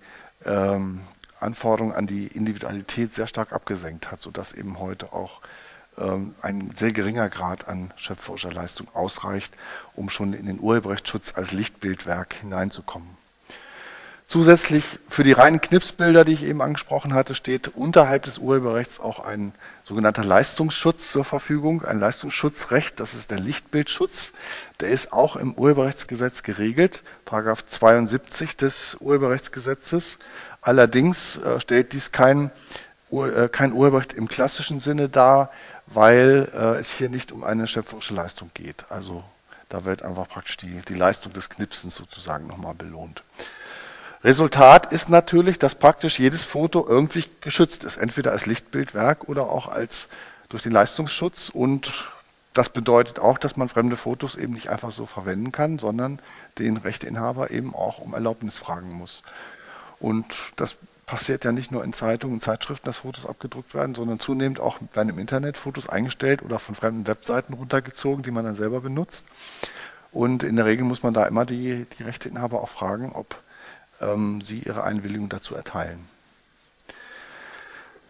ähm, 0.46 1.02
Anforderungen 1.40 1.94
an 1.94 2.08
die 2.08 2.28
Individualität 2.28 3.14
sehr 3.14 3.28
stark 3.28 3.52
abgesenkt 3.52 4.12
hat, 4.12 4.22
sodass 4.22 4.54
eben 4.54 4.80
heute 4.80 5.12
auch 5.12 5.42
ein 6.42 6.72
sehr 6.76 6.92
geringer 6.92 7.30
Grad 7.30 7.68
an 7.68 7.94
schöpferischer 7.96 8.52
Leistung 8.52 8.88
ausreicht, 8.94 9.54
um 9.96 10.10
schon 10.10 10.34
in 10.34 10.48
den 10.48 10.60
Urheberrechtsschutz 10.60 11.34
als 11.36 11.52
Lichtbildwerk 11.52 12.34
hineinzukommen. 12.34 13.10
Zusätzlich 14.34 14.98
für 15.10 15.24
die 15.24 15.34
reinen 15.34 15.62
Knipsbilder, 15.62 16.26
die 16.26 16.34
ich 16.34 16.44
eben 16.44 16.62
angesprochen 16.64 17.14
hatte, 17.14 17.36
steht 17.36 17.68
unterhalb 17.76 18.24
des 18.24 18.40
Urheberrechts 18.40 19.00
auch 19.00 19.20
ein 19.20 19.54
sogenannter 19.84 20.24
Leistungsschutz 20.24 21.12
zur 21.12 21.24
Verfügung, 21.24 21.84
ein 21.84 22.00
Leistungsschutzrecht, 22.00 23.00
das 23.00 23.14
ist 23.14 23.30
der 23.30 23.40
Lichtbildschutz. 23.40 24.34
Der 24.80 24.90
ist 24.90 25.14
auch 25.14 25.36
im 25.36 25.54
Urheberrechtsgesetz 25.54 26.42
geregelt, 26.42 27.04
Paragraph 27.26 27.66
72 27.68 28.58
des 28.58 28.98
Urheberrechtsgesetzes. 29.00 30.18
Allerdings 30.62 31.38
äh, 31.38 31.60
stellt 31.60 31.94
dies 31.94 32.12
kein, 32.12 32.50
äh, 33.12 33.50
kein 33.50 33.74
Urheberrecht 33.74 34.14
im 34.14 34.30
klassischen 34.30 34.80
Sinne 34.80 35.10
dar, 35.10 35.52
weil 35.88 36.50
äh, 36.54 36.80
es 36.80 36.92
hier 36.92 37.10
nicht 37.10 37.32
um 37.32 37.44
eine 37.44 37.68
schöpferische 37.68 38.14
Leistung 38.14 38.52
geht. 38.54 38.86
Also 38.90 39.24
da 39.70 39.86
wird 39.86 40.04
einfach 40.04 40.28
praktisch 40.28 40.58
die, 40.58 40.82
die 40.88 40.94
Leistung 40.94 41.34
des 41.34 41.50
Knipsens 41.50 41.96
sozusagen 41.96 42.48
nochmal 42.48 42.76
belohnt. 42.76 43.24
Resultat 44.24 44.94
ist 44.94 45.10
natürlich, 45.10 45.60
dass 45.60 45.76
praktisch 45.76 46.18
jedes 46.18 46.46
Foto 46.46 46.86
irgendwie 46.88 47.26
geschützt 47.42 47.84
ist, 47.84 47.98
entweder 47.98 48.32
als 48.32 48.46
Lichtbildwerk 48.46 49.28
oder 49.28 49.50
auch 49.50 49.68
als 49.68 50.08
durch 50.48 50.64
den 50.64 50.72
Leistungsschutz. 50.72 51.50
Und 51.50 52.06
das 52.54 52.70
bedeutet 52.70 53.20
auch, 53.20 53.38
dass 53.38 53.58
man 53.58 53.68
fremde 53.68 53.98
Fotos 53.98 54.36
eben 54.36 54.54
nicht 54.54 54.70
einfach 54.70 54.92
so 54.92 55.06
verwenden 55.06 55.52
kann, 55.52 55.78
sondern 55.78 56.20
den 56.58 56.78
Rechteinhaber 56.78 57.52
eben 57.52 57.76
auch 57.76 57.98
um 57.98 58.14
Erlaubnis 58.14 58.58
fragen 58.58 58.94
muss. 58.94 59.24
Und 60.00 60.26
das 60.56 60.78
passiert 61.06 61.44
ja 61.44 61.52
nicht 61.52 61.72
nur 61.72 61.84
in 61.84 61.94
Zeitungen 61.94 62.36
und 62.36 62.42
Zeitschriften, 62.42 62.86
dass 62.86 62.98
Fotos 62.98 63.26
abgedruckt 63.26 63.74
werden, 63.74 63.96
sondern 63.96 64.20
zunehmend 64.20 64.60
auch 64.60 64.80
werden 64.94 65.10
im 65.10 65.20
Internet 65.20 65.58
Fotos 65.58 65.88
eingestellt 65.88 66.42
oder 66.42 66.60
von 66.60 66.76
fremden 66.76 67.08
Webseiten 67.08 67.54
runtergezogen, 67.54 68.24
die 68.24 68.32
man 68.32 68.46
dann 68.46 68.56
selber 68.56 68.82
benutzt. 68.82 69.26
Und 70.12 70.44
in 70.44 70.56
der 70.56 70.66
Regel 70.66 70.86
muss 70.86 71.04
man 71.04 71.14
da 71.14 71.26
immer 71.26 71.46
die, 71.46 71.86
die 71.98 72.04
Rechteinhaber 72.04 72.62
auch 72.62 72.70
fragen, 72.70 73.12
ob 73.14 73.36
ähm, 74.02 74.42
sie 74.42 74.60
ihre 74.60 74.84
Einwilligung 74.84 75.30
dazu 75.30 75.56
erteilen. 75.56 76.08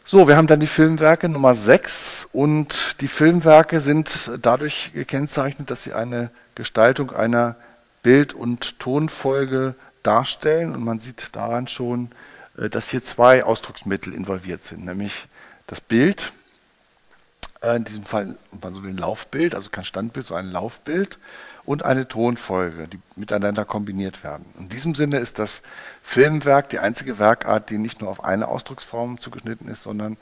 So, 0.05 0.27
wir 0.27 0.35
haben 0.35 0.47
dann 0.47 0.59
die 0.59 0.67
Filmwerke 0.67 1.29
Nummer 1.29 1.55
6 1.55 2.27
und 2.33 2.99
die 2.99 3.07
Filmwerke 3.07 3.79
sind 3.79 4.31
dadurch 4.41 4.91
gekennzeichnet, 4.93 5.71
dass 5.71 5.83
sie 5.83 5.93
eine 5.93 6.29
Gestaltung 6.55 7.11
einer 7.11 7.55
Bild- 8.03 8.33
und 8.33 8.79
Tonfolge 8.79 9.75
darstellen 10.03 10.75
und 10.75 10.83
man 10.83 10.99
sieht 10.99 11.33
daran 11.35 11.67
schon, 11.67 12.11
dass 12.55 12.89
hier 12.89 13.03
zwei 13.03 13.43
Ausdrucksmittel 13.43 14.13
involviert 14.13 14.63
sind, 14.63 14.85
nämlich 14.85 15.27
das 15.67 15.81
Bild, 15.81 16.33
äh, 17.61 17.75
in 17.75 17.83
diesem 17.85 18.05
Fall 18.05 18.35
so 18.61 18.81
ein 18.81 18.97
Laufbild, 18.97 19.55
also 19.55 19.69
kein 19.69 19.83
Standbild, 19.85 20.27
sondern 20.27 20.47
ein 20.47 20.51
Laufbild 20.51 21.17
und 21.65 21.83
eine 21.83 22.07
Tonfolge, 22.07 22.87
die 22.87 22.99
miteinander 23.15 23.65
kombiniert 23.65 24.23
werden. 24.23 24.45
In 24.59 24.69
diesem 24.69 24.95
Sinne 24.95 25.17
ist 25.17 25.39
das 25.39 25.61
Filmwerk 26.03 26.69
die 26.69 26.79
einzige 26.79 27.19
Werkart, 27.19 27.69
die 27.69 27.77
nicht 27.77 28.01
nur 28.01 28.09
auf 28.09 28.23
eine 28.23 28.47
Ausdrucksform 28.47 29.19
zugeschnitten 29.19 29.67
ist, 29.69 29.83
sondern 29.83 30.17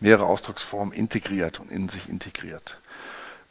mehrere 0.00 0.26
Ausdrucksformen 0.26 0.92
integriert 0.92 1.60
und 1.60 1.70
in 1.70 1.88
sich 1.88 2.08
integriert. 2.08 2.78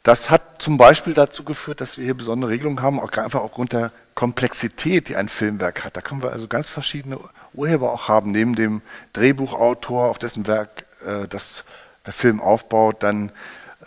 Das 0.02 0.30
hat 0.30 0.60
zum 0.60 0.78
Beispiel 0.78 1.14
dazu 1.14 1.44
geführt, 1.44 1.80
dass 1.80 1.96
wir 1.96 2.04
hier 2.04 2.16
besondere 2.16 2.50
Regelungen 2.50 2.82
haben, 2.82 2.98
auch 2.98 3.12
einfach 3.12 3.40
aufgrund 3.40 3.72
der 3.72 3.92
Komplexität, 4.14 5.08
die 5.08 5.16
ein 5.16 5.28
Filmwerk 5.28 5.84
hat. 5.84 5.96
Da 5.96 6.00
können 6.00 6.22
wir 6.22 6.32
also 6.32 6.48
ganz 6.48 6.68
verschiedene 6.68 7.18
Urheber 7.54 7.92
auch 7.92 8.08
haben, 8.08 8.32
neben 8.32 8.56
dem 8.56 8.82
Drehbuchautor, 9.12 10.08
auf 10.08 10.18
dessen 10.18 10.46
Werk 10.48 10.84
äh, 11.06 11.28
das, 11.28 11.64
der 12.04 12.12
Film 12.12 12.40
aufbaut, 12.40 13.02
dann 13.04 13.30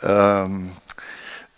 ähm, 0.02 0.72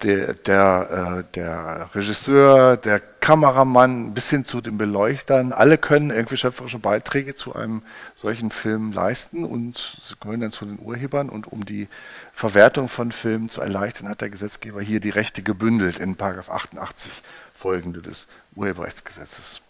der, 0.03 0.33
der, 0.33 1.23
äh, 1.27 1.33
der 1.33 1.89
Regisseur, 1.93 2.77
der 2.77 2.99
Kameramann 2.99 4.13
bis 4.13 4.29
hin 4.29 4.45
zu 4.45 4.61
den 4.61 4.77
Beleuchtern, 4.77 5.51
alle 5.51 5.77
können 5.77 6.11
irgendwie 6.11 6.37
schöpferische 6.37 6.79
Beiträge 6.79 7.35
zu 7.35 7.55
einem 7.55 7.81
solchen 8.15 8.51
Film 8.51 8.91
leisten 8.91 9.43
und 9.43 10.15
gehören 10.19 10.41
dann 10.41 10.51
zu 10.51 10.65
den 10.65 10.79
Urhebern. 10.79 11.29
Und 11.29 11.51
um 11.51 11.65
die 11.65 11.87
Verwertung 12.31 12.89
von 12.89 13.11
Filmen 13.11 13.49
zu 13.49 13.61
erleichtern, 13.61 14.07
hat 14.07 14.21
der 14.21 14.29
Gesetzgeber 14.29 14.81
hier 14.81 14.99
die 14.99 15.09
Rechte 15.09 15.41
gebündelt 15.41 15.97
in 15.97 16.15
88 16.19 17.11
folgende 17.55 18.01
des 18.01 18.27
Urheberrechtsgesetzes. 18.55 19.61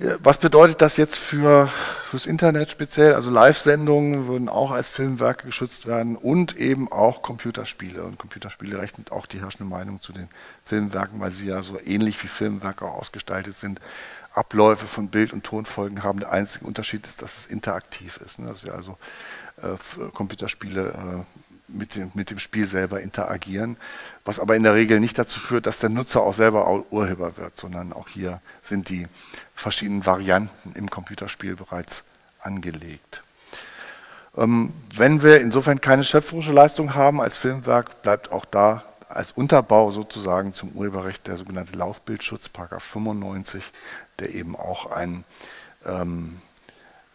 Was 0.00 0.38
bedeutet 0.38 0.80
das 0.80 0.96
jetzt 0.96 1.16
für 1.16 1.66
fürs 2.08 2.26
Internet 2.26 2.70
speziell? 2.70 3.14
Also 3.14 3.30
Live-Sendungen 3.32 4.28
würden 4.28 4.48
auch 4.48 4.70
als 4.70 4.88
Filmwerke 4.88 5.46
geschützt 5.46 5.86
werden 5.86 6.14
und 6.14 6.56
eben 6.56 6.92
auch 6.92 7.20
Computerspiele. 7.20 8.04
Und 8.04 8.16
Computerspiele 8.16 8.78
rechnet 8.78 9.10
auch 9.10 9.26
die 9.26 9.40
herrschende 9.40 9.68
Meinung 9.68 10.00
zu 10.00 10.12
den 10.12 10.28
Filmwerken, 10.64 11.18
weil 11.18 11.32
sie 11.32 11.46
ja 11.46 11.62
so 11.62 11.80
ähnlich 11.84 12.22
wie 12.22 12.28
Filmwerke 12.28 12.84
auch 12.84 12.94
ausgestaltet 12.94 13.56
sind. 13.56 13.80
Abläufe 14.32 14.86
von 14.86 15.08
Bild- 15.08 15.32
und 15.32 15.42
Tonfolgen 15.42 16.04
haben. 16.04 16.20
Der 16.20 16.30
einzige 16.30 16.64
Unterschied 16.64 17.04
ist, 17.08 17.20
dass 17.20 17.36
es 17.36 17.46
interaktiv 17.46 18.20
ist. 18.24 18.38
Ne? 18.38 18.46
Dass 18.46 18.64
wir 18.64 18.74
also 18.74 18.96
äh, 19.62 20.10
Computerspiele 20.12 20.90
äh, 20.90 21.47
mit 21.68 21.94
dem, 21.94 22.10
mit 22.14 22.30
dem 22.30 22.38
Spiel 22.38 22.66
selber 22.66 23.00
interagieren, 23.00 23.76
was 24.24 24.40
aber 24.40 24.56
in 24.56 24.62
der 24.62 24.74
Regel 24.74 25.00
nicht 25.00 25.18
dazu 25.18 25.38
führt, 25.38 25.66
dass 25.66 25.78
der 25.78 25.90
Nutzer 25.90 26.22
auch 26.22 26.34
selber 26.34 26.84
Urheber 26.90 27.36
wird, 27.36 27.56
sondern 27.58 27.92
auch 27.92 28.08
hier 28.08 28.40
sind 28.62 28.88
die 28.88 29.06
verschiedenen 29.54 30.06
Varianten 30.06 30.72
im 30.74 30.90
Computerspiel 30.90 31.56
bereits 31.56 32.04
angelegt. 32.40 33.22
Ähm, 34.36 34.72
wenn 34.94 35.22
wir 35.22 35.40
insofern 35.40 35.80
keine 35.80 36.04
schöpferische 36.04 36.52
Leistung 36.52 36.94
haben 36.94 37.20
als 37.20 37.36
Filmwerk, 37.36 38.02
bleibt 38.02 38.32
auch 38.32 38.44
da 38.44 38.84
als 39.08 39.32
Unterbau 39.32 39.90
sozusagen 39.90 40.54
zum 40.54 40.72
Urheberrecht 40.72 41.26
der 41.26 41.36
sogenannte 41.36 41.76
Laufbildschutz, 41.76 42.48
Paragraph 42.48 42.84
95, 42.84 43.64
der 44.18 44.34
eben 44.34 44.54
auch 44.54 44.90
ein 44.90 45.24
ähm, 45.86 46.38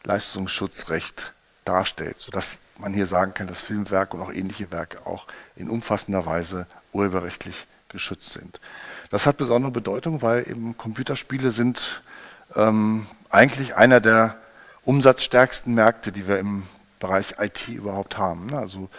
Leistungsschutzrecht 0.03 1.33
darstellt, 1.65 2.19
sodass 2.19 2.57
man 2.77 2.93
hier 2.93 3.07
sagen 3.07 3.33
kann, 3.33 3.47
dass 3.47 3.61
Filmwerke 3.61 4.17
und 4.17 4.23
auch 4.23 4.33
ähnliche 4.33 4.71
Werke 4.71 5.05
auch 5.05 5.27
in 5.55 5.69
umfassender 5.69 6.25
Weise 6.25 6.65
urheberrechtlich 6.91 7.67
geschützt 7.89 8.33
sind. 8.33 8.59
Das 9.09 9.25
hat 9.25 9.37
besondere 9.37 9.71
Bedeutung, 9.71 10.21
weil 10.21 10.47
eben 10.49 10.75
Computerspiele 10.77 11.51
sind 11.51 12.01
ähm, 12.55 13.05
eigentlich 13.29 13.75
einer 13.75 13.99
der 13.99 14.37
umsatzstärksten 14.83 15.73
Märkte, 15.73 16.11
die 16.11 16.27
wir 16.27 16.39
im 16.39 16.63
Bereich 16.99 17.35
IT 17.39 17.67
überhaupt 17.67 18.17
haben. 18.17 18.47
Ne? 18.47 18.57
Also 18.57 18.89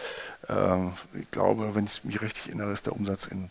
äh, 0.49 1.19
ich 1.19 1.31
glaube, 1.31 1.75
wenn 1.75 1.85
ich 1.85 2.05
mich 2.05 2.21
richtig 2.21 2.47
erinnere, 2.47 2.73
ist 2.73 2.87
der 2.87 2.95
Umsatz 2.95 3.27
in 3.27 3.51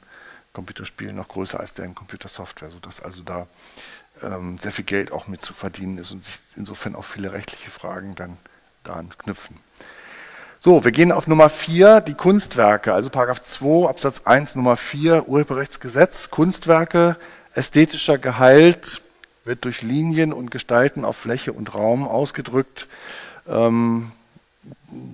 Computerspielen 0.54 1.16
noch 1.16 1.28
größer 1.28 1.60
als 1.60 1.74
der 1.74 1.86
in 1.86 1.96
Computersoftware, 1.96 2.70
sodass 2.70 3.02
also 3.02 3.24
da 3.24 3.48
ähm, 4.22 4.60
sehr 4.60 4.72
viel 4.72 4.86
Geld 4.86 5.12
auch 5.12 5.28
mit 5.28 5.44
zu 5.44 5.54
verdienen 5.54 5.98
ist 5.98 6.12
und 6.12 6.24
sich 6.24 6.40
insofern 6.56 6.96
auch 6.96 7.06
viele 7.06 7.34
rechtliche 7.34 7.72
Fragen 7.72 8.16
dann 8.16 8.38
daran 8.84 9.10
knüpfen. 9.18 9.58
So, 10.60 10.86
wir 10.86 10.92
gehen 10.92 11.12
auf 11.12 11.28
Nummer 11.28 11.50
4, 11.50 12.02
die 12.02 12.14
Kunstwerke, 12.14 12.94
also 12.94 13.10
Paragraph 13.10 13.44
2 13.44 13.90
Absatz 13.90 14.22
1 14.24 14.56
Nummer 14.56 14.78
4 14.78 15.28
Urheberrechtsgesetz. 15.28 16.30
Kunstwerke 16.30 17.18
ästhetischer 17.54 18.18
Gehalt 18.18 19.02
wird 19.44 19.66
durch 19.66 19.82
Linien 19.82 20.32
und 20.32 20.52
Gestalten 20.52 21.04
auf 21.04 21.18
Fläche 21.18 21.52
und 21.52 21.74
Raum 21.74 22.08
ausgedrückt. 22.08 22.88
Ähm, 23.48 24.12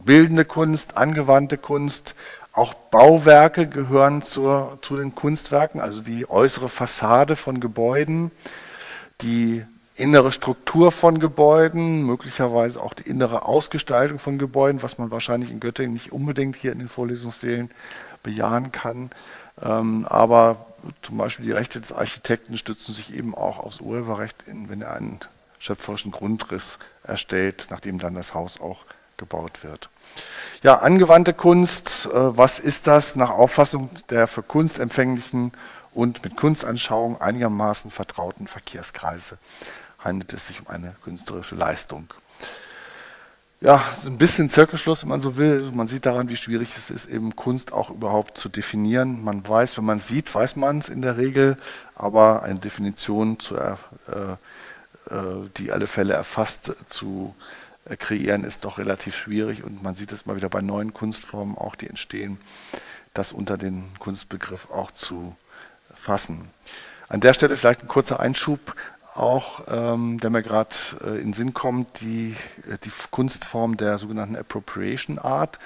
bildende 0.06 0.46
Kunst, 0.46 0.98
angewandte 0.98 1.58
Kunst, 1.58 2.14
auch 2.52 2.74
Bauwerke 2.74 3.68
gehören 3.68 4.22
zur, 4.22 4.78
zu 4.82 4.98
den 4.98 5.16
Kunstwerken, 5.16 5.82
also 5.82 6.02
die 6.02 6.30
äußere 6.30 6.70
Fassade 6.70 7.36
von 7.36 7.60
Gebäuden, 7.60 8.32
die 9.22 9.66
innere 10.00 10.32
Struktur 10.32 10.92
von 10.92 11.20
Gebäuden, 11.20 12.04
möglicherweise 12.04 12.82
auch 12.82 12.94
die 12.94 13.10
innere 13.10 13.44
Ausgestaltung 13.44 14.20
von 14.20 14.38
Gebäuden, 14.38 14.82
was 14.82 14.98
man 14.98 15.12
wahrscheinlich 15.12 15.52
in 15.52 15.60
Göttingen 15.60 15.94
nicht 15.94 16.12
unbedingt 16.12 16.56
hier 16.56 16.72
in 16.72 16.80
den 16.80 16.90
Vorlesungssälen 16.90 17.70
bejahen 18.24 18.72
kann. 18.72 19.12
Ähm, 19.62 20.06
aber 20.10 20.66
zum 21.02 21.18
Beispiel 21.18 21.46
die 21.46 21.52
Rechte 21.52 21.82
des 21.82 21.92
Architekten 21.92 22.58
stützen 22.58 22.94
sich 22.94 23.14
eben 23.14 23.36
auch 23.36 23.60
aufs 23.60 23.82
Urheberrecht, 23.82 24.46
wenn 24.48 24.82
er 24.82 24.94
einen 24.94 25.20
schöpferischen 25.60 26.12
Grundriss 26.12 26.80
erstellt, 27.04 27.68
nachdem 27.70 28.00
dann 28.00 28.16
das 28.16 28.34
Haus 28.34 28.60
auch 28.62 28.86
gebaut 29.18 29.64
wird. 29.64 29.90
Ja, 30.64 30.76
angewandte 30.76 31.34
Kunst, 31.34 32.08
äh, 32.08 32.10
was 32.14 32.60
ist 32.60 32.88
das 32.88 33.16
nach 33.16 33.30
Auffassung 33.30 33.90
der 34.10 34.28
für 34.28 34.44
Kunst 34.44 34.80
empfänglichen 34.80 35.52
und 35.94 36.24
mit 36.24 36.38
Kunstanschauung 36.38 37.22
einigermaßen 37.22 37.92
vertrauten 37.92 38.48
Verkehrskreise? 38.48 39.38
Handelt 40.00 40.34
es 40.34 40.48
sich 40.48 40.62
um 40.62 40.68
eine 40.68 40.96
künstlerische 41.04 41.56
Leistung. 41.56 42.14
Ja, 43.62 43.84
ist 43.92 44.06
ein 44.08 44.18
bisschen 44.18 44.50
Zirkelschluss, 44.50 45.02
wenn 45.02 45.10
man 45.10 45.20
so 45.20 45.36
will. 45.36 45.70
Man 45.74 45.88
sieht 45.88 46.06
daran, 46.06 46.30
wie 46.30 46.38
schwierig 46.38 46.78
es 46.78 46.90
ist, 46.90 47.08
eben 47.08 47.36
Kunst 47.36 47.74
auch 47.74 47.90
überhaupt 47.90 48.38
zu 48.38 48.48
definieren. 48.48 49.22
Man 49.22 49.46
weiß, 49.46 49.78
wenn 49.78 49.84
man 49.84 50.00
sieht, 50.00 50.34
weiß 50.34 50.56
man 50.56 50.78
es 50.78 50.88
in 50.88 51.02
der 51.02 51.18
Regel, 51.18 51.58
aber 51.94 52.44
eine 52.44 52.60
Definition, 52.60 53.38
zu, 53.38 53.58
äh, 53.58 53.74
äh, 54.14 55.50
die 55.58 55.74
alle 55.74 55.88
Fälle 55.88 56.14
erfasst, 56.14 56.72
zu 56.88 57.36
äh, 57.84 57.98
kreieren, 57.98 58.46
ist 58.46 58.64
doch 58.64 58.78
relativ 58.78 59.18
schwierig. 59.18 59.66
Und 59.66 59.84
man 59.84 59.96
sieht 59.96 60.14
es 60.14 60.26
mal 60.26 60.38
wieder 60.38 60.48
bei 60.48 60.62
neuen 60.62 60.94
Kunstformen, 60.94 61.58
auch 61.58 61.76
die 61.76 61.88
entstehen, 61.88 62.40
das 63.14 63.34
unter 63.34 63.58
den 63.58 63.90
Kunstbegriff 64.00 64.70
auch 64.72 64.92
zu 64.92 65.36
fassen. 65.94 66.48
An 67.10 67.20
der 67.20 67.34
Stelle 67.34 67.58
vielleicht 67.58 67.82
ein 67.82 67.90
kurzer 67.90 68.22
Einschub 68.22 68.76
auch, 69.20 69.64
ähm, 69.70 70.20
der 70.20 70.30
mir 70.30 70.42
gerade 70.42 70.76
äh, 71.06 71.22
in 71.22 71.34
Sinn 71.34 71.54
kommt, 71.54 72.02
die, 72.02 72.36
äh, 72.70 72.78
die 72.84 72.92
Kunstform 73.12 73.78
der 73.78 73.98
sogenannten 73.98 74.36
Appropriation 74.36 75.20
Art, 75.20 75.60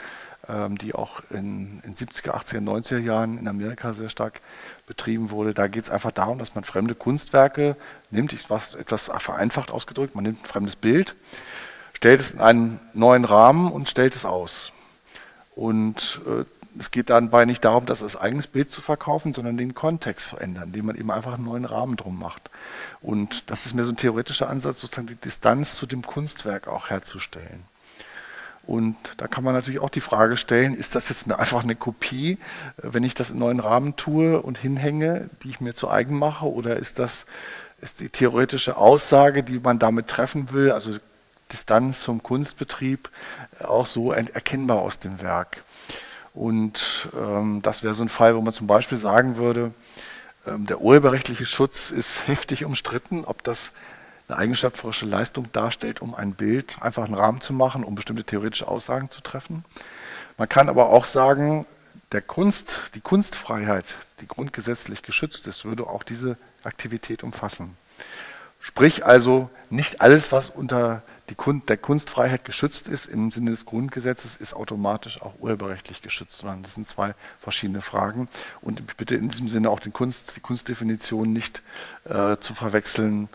ähm, 0.50 0.78
die 0.78 0.94
auch 0.94 1.22
in, 1.30 1.82
in 1.86 1.96
70er, 1.96 2.32
80er, 2.32 2.60
90er 2.60 3.00
Jahren 3.00 3.38
in 3.38 3.48
Amerika 3.48 3.94
sehr 3.94 4.10
stark 4.10 4.42
betrieben 4.88 5.32
wurde. 5.32 5.54
Da 5.54 5.68
geht 5.68 5.86
es 5.86 5.90
einfach 5.90 6.12
darum, 6.12 6.40
dass 6.40 6.56
man 6.56 6.64
fremde 6.64 6.96
Kunstwerke 6.96 7.76
nimmt, 8.12 8.34
ich 8.34 8.50
was 8.50 8.76
etwas 8.76 9.10
vereinfacht 9.20 9.72
ausgedrückt, 9.72 10.16
man 10.16 10.24
nimmt 10.24 10.44
ein 10.44 10.46
fremdes 10.46 10.76
Bild, 10.76 11.16
stellt 11.94 12.20
es 12.20 12.32
in 12.32 12.42
einen 12.42 12.80
neuen 12.94 13.24
Rahmen 13.24 13.72
und 13.72 13.88
stellt 13.88 14.16
es 14.16 14.26
aus. 14.26 14.74
Und 15.56 16.20
äh, 16.26 16.44
es 16.80 16.92
geht 16.92 17.10
dabei 17.10 17.46
nicht 17.46 17.64
darum, 17.66 17.86
das 17.86 18.02
als 18.02 18.16
eigenes 18.16 18.48
Bild 18.48 18.72
zu 18.72 18.82
verkaufen, 18.82 19.34
sondern 19.34 19.58
den 19.58 19.74
Kontext 19.74 20.28
zu 20.28 20.38
ändern, 20.38 20.66
indem 20.66 20.88
man 20.88 20.96
eben 20.96 21.12
einfach 21.12 21.34
einen 21.34 21.46
neuen 21.46 21.66
Rahmen 21.66 21.96
drum 21.96 22.18
macht. 22.18 22.50
Und 23.02 23.50
das 23.50 23.66
ist 23.66 23.74
mir 23.74 23.84
so 23.84 23.92
ein 23.92 23.98
theoretischer 23.98 24.50
Ansatz, 24.50 24.82
sozusagen 24.82 25.08
die 25.08 25.16
Distanz 25.16 25.76
zu 25.76 25.86
dem 25.86 26.02
Kunstwerk 26.02 26.68
auch 26.68 26.90
herzustellen. 26.90 27.64
Und 28.66 28.96
da 29.18 29.28
kann 29.28 29.44
man 29.44 29.54
natürlich 29.54 29.82
auch 29.82 29.90
die 29.90 30.00
Frage 30.00 30.38
stellen, 30.38 30.74
ist 30.74 30.96
das 30.96 31.10
jetzt 31.10 31.30
einfach 31.32 31.64
eine 31.64 31.76
Kopie, 31.76 32.38
wenn 32.78 33.04
ich 33.04 33.14
das 33.14 33.32
in 33.32 33.40
neuen 33.40 33.60
Rahmen 33.60 33.98
tue 33.98 34.42
und 34.42 34.58
hinhänge, 34.58 35.30
die 35.44 35.50
ich 35.50 35.60
mir 35.60 35.74
zu 35.74 35.90
eigen 35.90 36.18
mache, 36.18 36.46
oder 36.50 36.78
ist 36.78 36.98
das 36.98 37.26
ist 37.82 38.00
die 38.00 38.10
theoretische 38.10 38.78
Aussage, 38.78 39.44
die 39.44 39.60
man 39.60 39.78
damit 39.78 40.08
treffen 40.08 40.54
will, 40.54 40.72
also 40.72 40.96
Distanz 41.52 42.00
zum 42.00 42.24
Kunstbetrieb, 42.24 43.10
auch 43.60 43.86
so 43.86 44.14
erkennbar 44.14 44.80
aus 44.80 45.00
dem 45.00 45.22
Werk? 45.22 45.64
Und 46.34 47.10
ähm, 47.16 47.62
das 47.62 47.84
wäre 47.84 47.94
so 47.94 48.04
ein 48.04 48.10
Fall, 48.10 48.36
wo 48.36 48.42
man 48.42 48.54
zum 48.54 48.68
Beispiel 48.68 48.98
sagen 48.98 49.38
würde, 49.38 49.72
ähm, 50.48 50.66
der 50.66 50.82
urheberrechtliche 50.82 51.46
Schutz 51.46 51.92
ist 51.92 52.28
heftig 52.28 52.66
umstritten, 52.66 53.24
ob 53.26 53.44
das 53.44 53.72
eine 54.28 54.38
eigenschaftsvorische 54.38 55.06
Leistung 55.06 55.52
darstellt, 55.52 56.02
um 56.02 56.16
ein 56.16 56.34
Bild 56.34 56.78
einfach 56.82 57.04
einen 57.04 57.14
Rahmen 57.14 57.42
zu 57.42 57.54
machen, 57.54 57.84
um 57.84 57.96
bestimmte 57.96 58.24
theoretische 58.24 58.68
Aussagen 58.68 59.10
zu 59.10 59.22
treffen. 59.22 59.64
Man 60.38 60.50
kann 60.50 60.70
aber 60.70 60.90
auch 60.90 61.06
sagen, 61.06 61.66
der 62.12 62.22
Kunst, 62.22 62.92
die 62.96 63.02
Kunstfreiheit, 63.02 63.86
die 64.22 64.28
grundgesetzlich 64.28 65.04
geschützt 65.04 65.48
ist, 65.48 65.66
würde 65.66 65.88
auch 65.88 66.04
diese 66.04 66.38
Aktivität 66.64 67.24
umfassen. 67.24 67.76
Sprich 68.60 69.06
also, 69.06 69.50
nicht 69.70 70.02
alles, 70.02 70.32
was 70.32 70.50
unter 70.50 71.04
die 71.30 71.36
Kunst, 71.36 71.70
der 71.70 71.78
Kunstfreiheit 71.78 72.44
geschützt 72.44 72.88
ist 72.88 73.06
im 73.06 73.32
Sinne 73.32 73.52
des 73.52 73.66
Grundgesetzes, 73.66 74.36
ist 74.36 74.54
automatisch 74.54 75.22
auch 75.22 75.34
urheberrechtlich 75.40 76.02
geschützt, 76.02 76.38
sondern 76.38 76.64
das 76.64 76.74
sind 76.74 76.88
zwei 76.88 77.16
verschiedene 77.40 77.82
Fragen. 77.82 78.28
Und 78.62 78.82
ich 78.82 78.98
bitte 78.98 79.16
in 79.16 79.30
diesem 79.30 79.48
Sinne 79.48 79.70
auch 79.70 79.80
den 79.80 79.94
Kunst, 79.94 80.36
die 80.36 80.42
Kunstdefinition 80.42 81.32
nicht 81.32 81.62
äh, 82.06 82.38
zu 82.38 82.54
verwechseln 82.54 83.30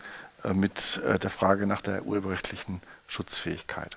äh, 0.44 0.52
mit 0.52 1.00
äh, 1.06 1.18
der 1.18 1.30
Frage 1.30 1.66
nach 1.66 1.80
der 1.80 2.04
urheberrechtlichen 2.04 2.82
Schutzfähigkeit. 3.06 3.96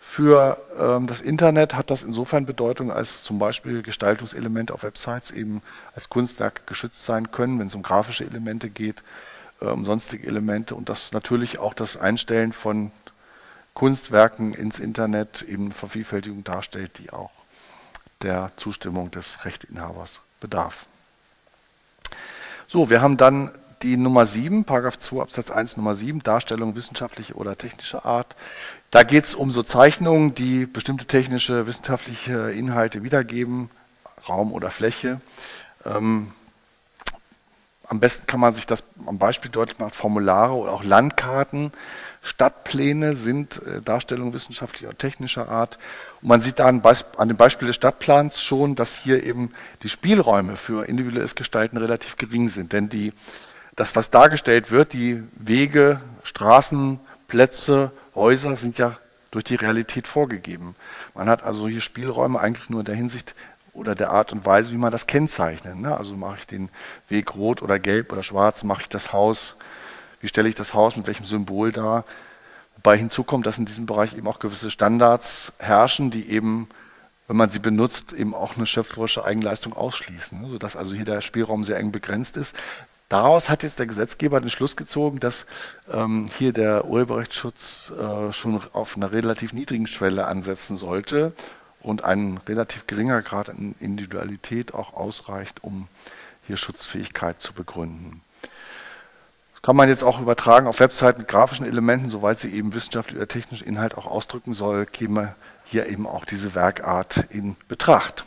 Für 0.00 0.56
ähm, 0.80 1.06
das 1.06 1.20
Internet 1.20 1.74
hat 1.74 1.90
das 1.90 2.02
insofern 2.02 2.46
Bedeutung, 2.46 2.90
als 2.90 3.22
zum 3.22 3.38
Beispiel 3.38 3.82
Gestaltungselemente 3.82 4.72
auf 4.72 4.82
Websites 4.82 5.30
eben 5.30 5.60
als 5.94 6.08
Kunstwerk 6.08 6.66
geschützt 6.66 7.04
sein 7.04 7.30
können, 7.30 7.58
wenn 7.58 7.66
es 7.66 7.74
um 7.74 7.82
grafische 7.82 8.24
Elemente 8.24 8.70
geht, 8.70 9.02
äh, 9.60 9.66
um 9.66 9.84
sonstige 9.84 10.26
Elemente 10.26 10.74
und 10.74 10.88
das 10.88 11.12
natürlich 11.12 11.58
auch 11.58 11.74
das 11.74 11.96
Einstellen 11.98 12.52
von 12.52 12.90
Kunstwerken 13.78 14.54
ins 14.54 14.80
Internet 14.80 15.42
eben 15.42 15.70
Vervielfältigung 15.70 16.42
darstellt, 16.42 16.98
die 16.98 17.10
auch 17.10 17.30
der 18.22 18.50
Zustimmung 18.56 19.12
des 19.12 19.44
Rechteinhabers 19.44 20.20
bedarf. 20.40 20.86
So, 22.66 22.90
wir 22.90 23.00
haben 23.00 23.16
dann 23.16 23.52
die 23.82 23.96
Nummer 23.96 24.26
7, 24.26 24.64
Paragraph 24.64 24.98
2 24.98 25.22
Absatz 25.22 25.52
1 25.52 25.76
Nummer 25.76 25.94
7, 25.94 26.24
Darstellung 26.24 26.74
wissenschaftlicher 26.74 27.36
oder 27.36 27.56
technischer 27.56 28.04
Art. 28.04 28.34
Da 28.90 29.04
geht 29.04 29.26
es 29.26 29.36
um 29.36 29.52
so 29.52 29.62
Zeichnungen, 29.62 30.34
die 30.34 30.66
bestimmte 30.66 31.04
technische, 31.04 31.68
wissenschaftliche 31.68 32.50
Inhalte 32.50 33.04
wiedergeben, 33.04 33.70
Raum 34.28 34.52
oder 34.52 34.72
Fläche. 34.72 35.20
Ähm, 35.84 36.32
am 37.88 38.00
besten 38.00 38.26
kann 38.26 38.40
man 38.40 38.52
sich 38.52 38.66
das 38.66 38.84
am 39.06 39.18
Beispiel 39.18 39.50
deutlich 39.50 39.78
machen, 39.78 39.92
Formulare 39.92 40.52
oder 40.52 40.72
auch 40.72 40.84
Landkarten 40.84 41.72
Stadtpläne 42.22 43.14
sind 43.14 43.62
äh, 43.66 43.80
Darstellungen 43.80 44.32
wissenschaftlicher 44.32 44.90
und 44.90 44.98
technischer 44.98 45.48
Art. 45.48 45.78
Und 46.20 46.28
man 46.28 46.40
sieht 46.40 46.58
da 46.58 46.66
an, 46.66 46.82
dem 46.82 47.36
Beispiel 47.36 47.66
des 47.66 47.76
Stadtplans 47.76 48.42
schon, 48.42 48.74
dass 48.74 48.96
hier 48.96 49.24
eben 49.24 49.52
die 49.82 49.88
Spielräume 49.88 50.56
für 50.56 50.86
individuelles 50.88 51.34
Gestalten 51.34 51.76
relativ 51.76 52.16
gering 52.16 52.48
sind. 52.48 52.72
Denn 52.72 52.88
die, 52.88 53.12
das, 53.76 53.96
was 53.96 54.10
dargestellt 54.10 54.70
wird, 54.70 54.92
die 54.92 55.22
Wege, 55.36 56.00
Straßen, 56.24 57.00
Plätze, 57.28 57.92
Häuser 58.14 58.56
sind 58.56 58.78
ja 58.78 58.96
durch 59.30 59.44
die 59.44 59.54
Realität 59.54 60.06
vorgegeben. 60.06 60.74
Man 61.14 61.28
hat 61.28 61.42
also 61.42 61.68
hier 61.68 61.82
Spielräume 61.82 62.40
eigentlich 62.40 62.70
nur 62.70 62.80
in 62.80 62.86
der 62.86 62.94
Hinsicht 62.94 63.34
oder 63.78 63.94
der 63.94 64.10
Art 64.10 64.32
und 64.32 64.44
Weise, 64.44 64.72
wie 64.72 64.76
man 64.76 64.92
das 64.92 65.06
kennzeichnet. 65.06 65.76
Ne? 65.76 65.96
Also 65.96 66.16
mache 66.16 66.38
ich 66.40 66.46
den 66.46 66.68
Weg 67.08 67.34
rot 67.34 67.62
oder 67.62 67.78
gelb 67.78 68.12
oder 68.12 68.22
schwarz, 68.22 68.64
mache 68.64 68.82
ich 68.82 68.88
das 68.88 69.12
Haus 69.12 69.56
wie 70.20 70.28
stelle 70.28 70.48
ich 70.48 70.54
das 70.54 70.74
Haus 70.74 70.96
mit 70.96 71.06
welchem 71.06 71.24
Symbol 71.24 71.72
dar. 71.72 72.04
Wobei 72.76 72.96
hinzukommt, 72.96 73.46
dass 73.46 73.58
in 73.58 73.64
diesem 73.64 73.86
Bereich 73.86 74.16
eben 74.16 74.26
auch 74.26 74.38
gewisse 74.38 74.70
Standards 74.70 75.52
herrschen, 75.58 76.10
die 76.10 76.30
eben, 76.30 76.68
wenn 77.26 77.36
man 77.36 77.48
sie 77.48 77.58
benutzt, 77.58 78.12
eben 78.12 78.34
auch 78.34 78.56
eine 78.56 78.66
schöpferische 78.66 79.24
Eigenleistung 79.24 79.72
ausschließen, 79.72 80.40
ne? 80.40 80.48
sodass 80.48 80.76
also 80.76 80.94
hier 80.94 81.04
der 81.04 81.20
Spielraum 81.20 81.64
sehr 81.64 81.78
eng 81.78 81.92
begrenzt 81.92 82.36
ist. 82.36 82.54
Daraus 83.08 83.48
hat 83.48 83.62
jetzt 83.62 83.78
der 83.78 83.86
Gesetzgeber 83.86 84.38
den 84.38 84.50
Schluss 84.50 84.76
gezogen, 84.76 85.18
dass 85.18 85.46
ähm, 85.90 86.28
hier 86.36 86.52
der 86.52 86.84
Urheberrechtsschutz 86.84 87.90
äh, 87.98 88.32
schon 88.32 88.60
auf 88.74 88.96
einer 88.96 89.12
relativ 89.12 89.54
niedrigen 89.54 89.86
Schwelle 89.86 90.26
ansetzen 90.26 90.76
sollte 90.76 91.32
und 91.80 92.04
ein 92.04 92.40
relativ 92.48 92.86
geringer 92.86 93.22
Grad 93.22 93.50
an 93.50 93.74
Individualität 93.80 94.74
auch 94.74 94.94
ausreicht, 94.94 95.62
um 95.62 95.88
hier 96.46 96.56
Schutzfähigkeit 96.56 97.40
zu 97.40 97.52
begründen 97.52 98.22
kann 99.62 99.76
man 99.76 99.88
jetzt 99.88 100.04
auch 100.04 100.20
übertragen 100.20 100.66
auf 100.66 100.80
Webseiten 100.80 101.20
mit 101.20 101.28
grafischen 101.28 101.66
Elementen, 101.66 102.08
soweit 102.08 102.38
sie 102.38 102.50
eben 102.50 102.74
wissenschaftlich 102.74 103.16
oder 103.16 103.28
technischen 103.28 103.66
Inhalt 103.66 103.96
auch 103.96 104.06
ausdrücken 104.06 104.54
soll, 104.54 104.86
käme 104.86 105.34
hier 105.64 105.86
eben 105.88 106.06
auch 106.06 106.24
diese 106.24 106.54
Werkart 106.54 107.24
in 107.30 107.56
Betracht. 107.68 108.24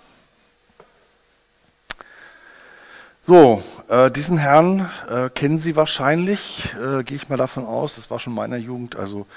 So, 3.24 3.64
äh, 3.88 4.12
diesen 4.12 4.38
Herrn 4.38 4.90
äh, 5.10 5.30
kennen 5.30 5.60
Sie 5.60 5.76
wahrscheinlich, 5.76 6.76
äh, 6.76 7.04
gehe 7.04 7.18
ich 7.18 7.30
mal 7.30 7.38
davon 7.38 7.66
aus, 7.66 7.96
das 7.96 8.10
war 8.10 8.20
schon 8.20 8.34
meiner 8.34 8.58
Jugend, 8.58 8.96
also 8.96 9.28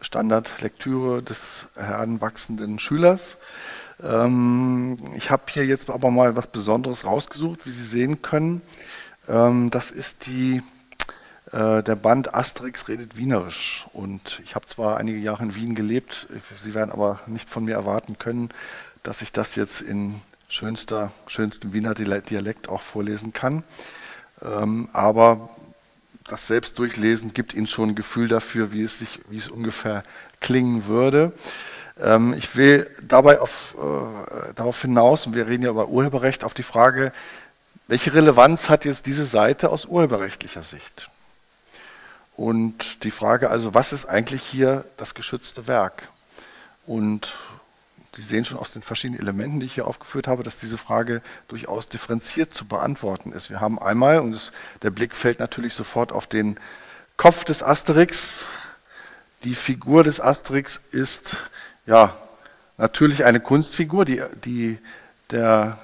Standardlektüre 0.00 1.22
des 1.22 1.68
heranwachsenden 1.76 2.78
Schülers. 2.78 3.38
Ähm, 4.02 4.98
ich 5.16 5.30
habe 5.30 5.44
hier 5.48 5.66
jetzt 5.66 5.88
aber 5.90 6.10
mal 6.10 6.36
was 6.36 6.46
Besonderes 6.46 7.04
rausgesucht, 7.04 7.66
wie 7.66 7.70
Sie 7.70 7.84
sehen 7.84 8.22
können. 8.22 8.62
Ähm, 9.28 9.70
das 9.70 9.90
ist 9.90 10.26
die 10.26 10.62
Äh, 11.52 11.82
der 11.84 11.94
Band 11.94 12.34
Asterix 12.34 12.88
redet 12.88 13.16
Wienerisch. 13.16 13.86
Und 13.92 14.40
ich 14.44 14.56
habe 14.56 14.66
zwar 14.66 14.96
einige 14.96 15.18
Jahre 15.18 15.44
in 15.44 15.54
Wien 15.54 15.74
gelebt, 15.76 16.26
Sie 16.56 16.74
werden 16.74 16.90
aber 16.90 17.20
nicht 17.26 17.48
von 17.48 17.64
mir 17.64 17.74
erwarten 17.74 18.18
können, 18.18 18.50
dass 19.04 19.22
ich 19.22 19.30
das 19.30 19.54
jetzt 19.54 19.80
in 19.80 20.20
schönster, 20.48 21.12
schönstem 21.28 21.72
Wiener 21.72 21.94
Dialekt 21.94 22.68
auch 22.68 22.80
vorlesen 22.80 23.32
kann. 23.32 23.62
Ähm, 24.42 24.88
aber 24.92 25.50
das 26.28 26.46
Selbstdurchlesen 26.46 27.34
gibt 27.34 27.54
Ihnen 27.54 27.66
schon 27.66 27.90
ein 27.90 27.94
Gefühl 27.94 28.28
dafür, 28.28 28.72
wie 28.72 28.82
es, 28.82 28.98
sich, 28.98 29.20
wie 29.28 29.36
es 29.36 29.48
ungefähr 29.48 30.02
klingen 30.40 30.86
würde. 30.86 31.32
Ähm, 32.00 32.34
ich 32.36 32.56
will 32.56 32.90
dabei 33.02 33.40
auf, 33.40 33.74
äh, 33.78 34.52
darauf 34.54 34.82
hinaus, 34.82 35.26
und 35.26 35.34
wir 35.34 35.46
reden 35.46 35.62
ja 35.64 35.70
über 35.70 35.88
Urheberrecht, 35.88 36.44
auf 36.44 36.54
die 36.54 36.62
Frage, 36.62 37.12
welche 37.88 38.12
Relevanz 38.12 38.68
hat 38.68 38.84
jetzt 38.84 39.06
diese 39.06 39.24
Seite 39.24 39.70
aus 39.70 39.86
urheberrechtlicher 39.86 40.62
Sicht? 40.62 41.08
Und 42.36 43.04
die 43.04 43.10
Frage 43.10 43.48
also, 43.48 43.74
was 43.74 43.92
ist 43.92 44.06
eigentlich 44.06 44.42
hier 44.42 44.84
das 44.96 45.14
geschützte 45.14 45.66
Werk? 45.66 46.08
Und 46.86 47.34
Sie 48.16 48.22
sehen 48.22 48.46
schon 48.46 48.58
aus 48.58 48.72
den 48.72 48.80
verschiedenen 48.80 49.20
Elementen, 49.20 49.60
die 49.60 49.66
ich 49.66 49.74
hier 49.74 49.86
aufgeführt 49.86 50.26
habe, 50.26 50.42
dass 50.42 50.56
diese 50.56 50.78
Frage 50.78 51.20
durchaus 51.48 51.86
differenziert 51.86 52.54
zu 52.54 52.64
beantworten 52.64 53.30
ist. 53.32 53.50
Wir 53.50 53.60
haben 53.60 53.78
einmal, 53.78 54.20
und 54.20 54.32
es, 54.32 54.52
der 54.80 54.90
Blick 54.90 55.14
fällt 55.14 55.38
natürlich 55.38 55.74
sofort 55.74 56.12
auf 56.12 56.26
den 56.26 56.58
Kopf 57.18 57.44
des 57.44 57.62
Asterix. 57.62 58.46
Die 59.44 59.54
Figur 59.54 60.02
des 60.02 60.18
Asterix 60.18 60.80
ist 60.92 61.36
ja 61.84 62.16
natürlich 62.78 63.24
eine 63.26 63.40
Kunstfigur, 63.40 64.06
die, 64.06 64.22
die 64.44 64.78
der, 65.30 65.78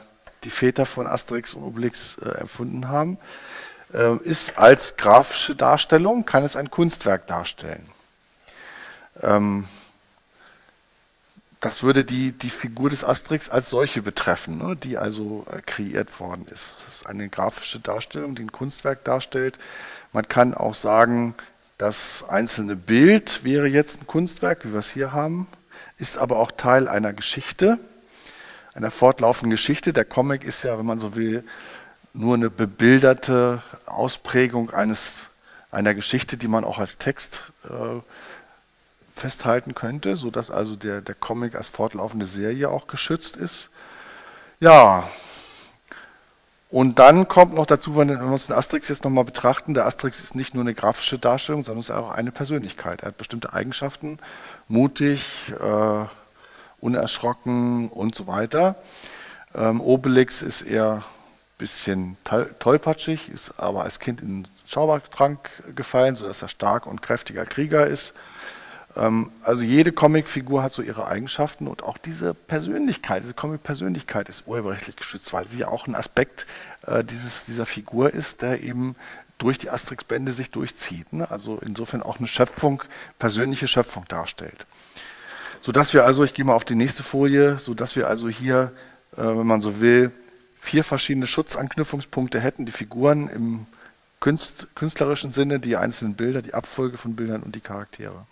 die 0.45 0.51
Väter 0.51 0.87
von 0.87 1.07
Asterix 1.07 1.53
und 1.53 1.64
Obelix 1.64 2.16
äh, 2.16 2.29
erfunden 2.31 2.88
haben. 2.88 3.18
Äh, 3.92 4.16
ist 4.23 4.57
als 4.57 4.97
grafische 4.97 5.55
Darstellung, 5.55 6.25
kann 6.25 6.45
es 6.45 6.57
ein 6.57 6.71
Kunstwerk 6.71 7.27
darstellen. 7.27 7.87
Ähm, 9.21 9.66
das 11.62 11.85
würde 11.85 12.05
die, 12.05 12.33
die 12.33 12.51
Figur 12.51 12.90
des 12.90 13.05
Asterix 13.05 13.48
als 13.48 13.70
solche 13.70 14.03
betreffen, 14.03 14.59
ne, 14.59 14.75
die 14.75 14.98
also 14.98 15.46
äh, 15.51 15.62
kreiert 15.64 16.18
worden 16.18 16.44
ist. 16.51 16.83
Das 16.85 16.96
ist 16.96 17.07
eine 17.07 17.29
grafische 17.29 17.79
Darstellung, 17.79 18.35
die 18.35 18.42
ein 18.42 18.51
Kunstwerk 18.51 19.05
darstellt. 19.05 19.59
Man 20.12 20.27
kann 20.27 20.55
auch 20.55 20.75
sagen, 20.75 21.37
das 21.79 22.25
einzelne 22.29 22.75
Bild 22.75 23.44
wäre 23.44 23.68
jetzt 23.68 24.01
ein 24.01 24.09
Kunstwerk, 24.09 24.64
wie 24.64 24.72
wir 24.72 24.81
es 24.81 24.90
hier 24.90 25.12
haben, 25.12 25.46
ist 25.98 26.18
aber 26.18 26.40
auch 26.40 26.51
Teil 26.51 26.88
einer 26.88 27.12
Geschichte, 27.12 27.79
einer 28.75 28.90
fortlaufenden 28.90 29.53
Geschichte. 29.53 29.92
Der 29.92 30.05
Comic 30.05 30.42
ist 30.42 30.64
ja, 30.64 30.77
wenn 30.79 30.87
man 30.87 30.98
so 30.98 31.14
will, 31.14 31.44
nur 32.12 32.35
eine 32.35 32.51
bebilderte 32.51 33.62
Ausprägung 33.87 34.70
eines, 34.70 35.31
einer 35.70 35.94
Geschichte, 35.94 36.37
die 36.37 36.48
man 36.48 36.64
auch 36.64 36.79
als 36.79 36.98
Text 36.98 37.53
äh, 37.70 38.01
festhalten 39.14 39.75
könnte, 39.75 40.16
sodass 40.16 40.51
also 40.51 40.77
der, 40.77 41.01
der 41.01 41.14
Comic 41.14 41.55
als 41.55 41.68
fortlaufende 41.68 42.27
Serie 42.27 42.70
auch 42.70 42.87
geschützt 42.87 43.37
ist. 43.37 43.70
Ja, 44.61 45.09
und 46.72 46.98
dann 46.98 47.29
kommt 47.29 47.53
noch 47.53 47.66
dazu, 47.66 47.98
wenn 47.98 48.09
wir 48.09 48.22
uns 48.22 48.46
den 48.46 48.57
Asterix 48.57 48.88
jetzt 48.88 49.05
nochmal 49.05 49.25
betrachten, 49.25 49.75
der 49.75 49.85
Asterix 49.85 50.20
ist 50.20 50.35
nicht 50.35 50.55
nur 50.55 50.64
eine 50.64 50.72
grafische 50.72 51.18
Darstellung, 51.18 51.64
sondern 51.64 51.81
ist 51.81 51.90
auch 51.90 52.11
eine 52.11 52.33
Persönlichkeit. 52.33 53.03
Er 53.03 53.09
hat 53.09 53.18
bestimmte 53.18 53.53
Eigenschaften, 53.53 54.18
mutig, 54.68 55.53
äh, 55.61 56.07
unerschrocken 56.81 57.90
und 57.90 58.14
so 58.14 58.27
weiter. 58.27 58.77
Ähm, 59.55 59.83
Obelix 59.83 60.40
ist 60.40 60.62
eher 60.62 60.94
ein 60.94 61.05
bisschen 61.59 62.16
tollpatschig, 62.59 63.29
ist 63.29 63.59
aber 63.59 63.85
als 63.85 64.01
Kind 64.01 64.22
in 64.22 64.44
den 64.44 64.48
Schaubertrank 64.64 65.51
gefallen, 65.77 66.14
sodass 66.14 66.40
er 66.40 66.48
stark 66.48 66.87
und 66.87 67.03
kräftiger 67.03 67.44
Krieger 67.44 67.87
ist. 67.87 68.14
Ähm, 68.96 69.31
also 69.42 69.62
jede 69.62 69.92
Comicfigur 69.92 70.62
hat 70.62 70.72
so 70.72 70.83
ihre 70.83 71.07
Eigenschaften 71.07 71.66
und 71.66 71.83
auch 71.83 71.98
diese 71.98 72.35
Persönlichkeit, 72.35 73.22
diese 73.22 73.35
Comic-Persönlichkeit 73.35 74.28
ist 74.28 74.46
urheberrechtlich 74.46 74.96
geschützt, 74.96 75.33
weil 75.33 75.48
sie 75.48 75.61
ja 75.61 75.68
auch 75.68 75.87
ein 75.87 75.94
Aspekt 75.94 76.46
äh, 76.87 77.05
dieses, 77.05 77.44
dieser 77.44 77.66
Figur 77.66 78.12
ist, 78.12 78.42
der 78.42 78.62
eben 78.62 78.96
durch 79.38 79.59
die 79.59 79.70
Asterix-Bände 79.70 80.33
sich 80.33 80.50
durchzieht. 80.50 81.12
Ne? 81.12 81.31
Also 81.31 81.59
insofern 81.64 82.02
auch 82.02 82.18
eine 82.18 82.28
Schöpfung, 82.28 82.83
persönliche 83.18 83.68
Schöpfung 83.68 84.05
darstellt. 84.09 84.66
Sodass 85.62 85.94
wir 85.94 86.05
also, 86.05 86.24
ich 86.24 86.35
gehe 86.35 86.44
mal 86.44 86.55
auf 86.55 86.64
die 86.64 86.74
nächste 86.74 87.02
Folie, 87.02 87.59
sodass 87.59 87.96
wir 87.96 88.09
also 88.09 88.28
hier, 88.28 88.72
äh, 89.16 89.22
wenn 89.22 89.46
man 89.46 89.61
so 89.61 89.81
will, 89.81 90.12
vier 90.61 90.85
verschiedene 90.85 91.26
Schutzanknüpfungspunkte 91.26 92.40
hätten, 92.40 92.66
die 92.66 92.72
Figuren 92.72 93.28
im 93.28 93.66
Künst, 94.20 94.68
künstlerischen 94.76 95.33
Sinne, 95.33 95.59
die 95.59 95.76
einzelnen 95.76 96.14
Bilder, 96.14 96.42
die 96.42 96.55
Abfolge 96.55 96.96
von 96.96 97.16
Bildern 97.16 97.42
und 97.42 97.57
die 97.57 97.61
Charaktere. 97.61 98.26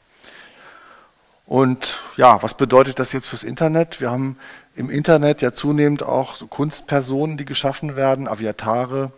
Und 1.51 1.99
ja, 2.17 2.41
was 2.45 2.55
bedeutet 2.55 3.01
das 3.01 3.13
jetzt 3.13 3.27
fürs 3.27 3.43
Internet? 3.43 4.01
Wir 4.01 4.13
haben 4.13 4.37
im 4.77 4.89
Internet 4.89 5.43
ja 5.43 5.53
zunehmend 5.53 6.05
auch 6.05 6.37
so 6.37 6.47
Kunstpersonen, 6.47 7.37
die 7.37 7.45
geschaffen 7.45 7.97
werden, 7.97 8.29
Aviatare, 8.29 9.11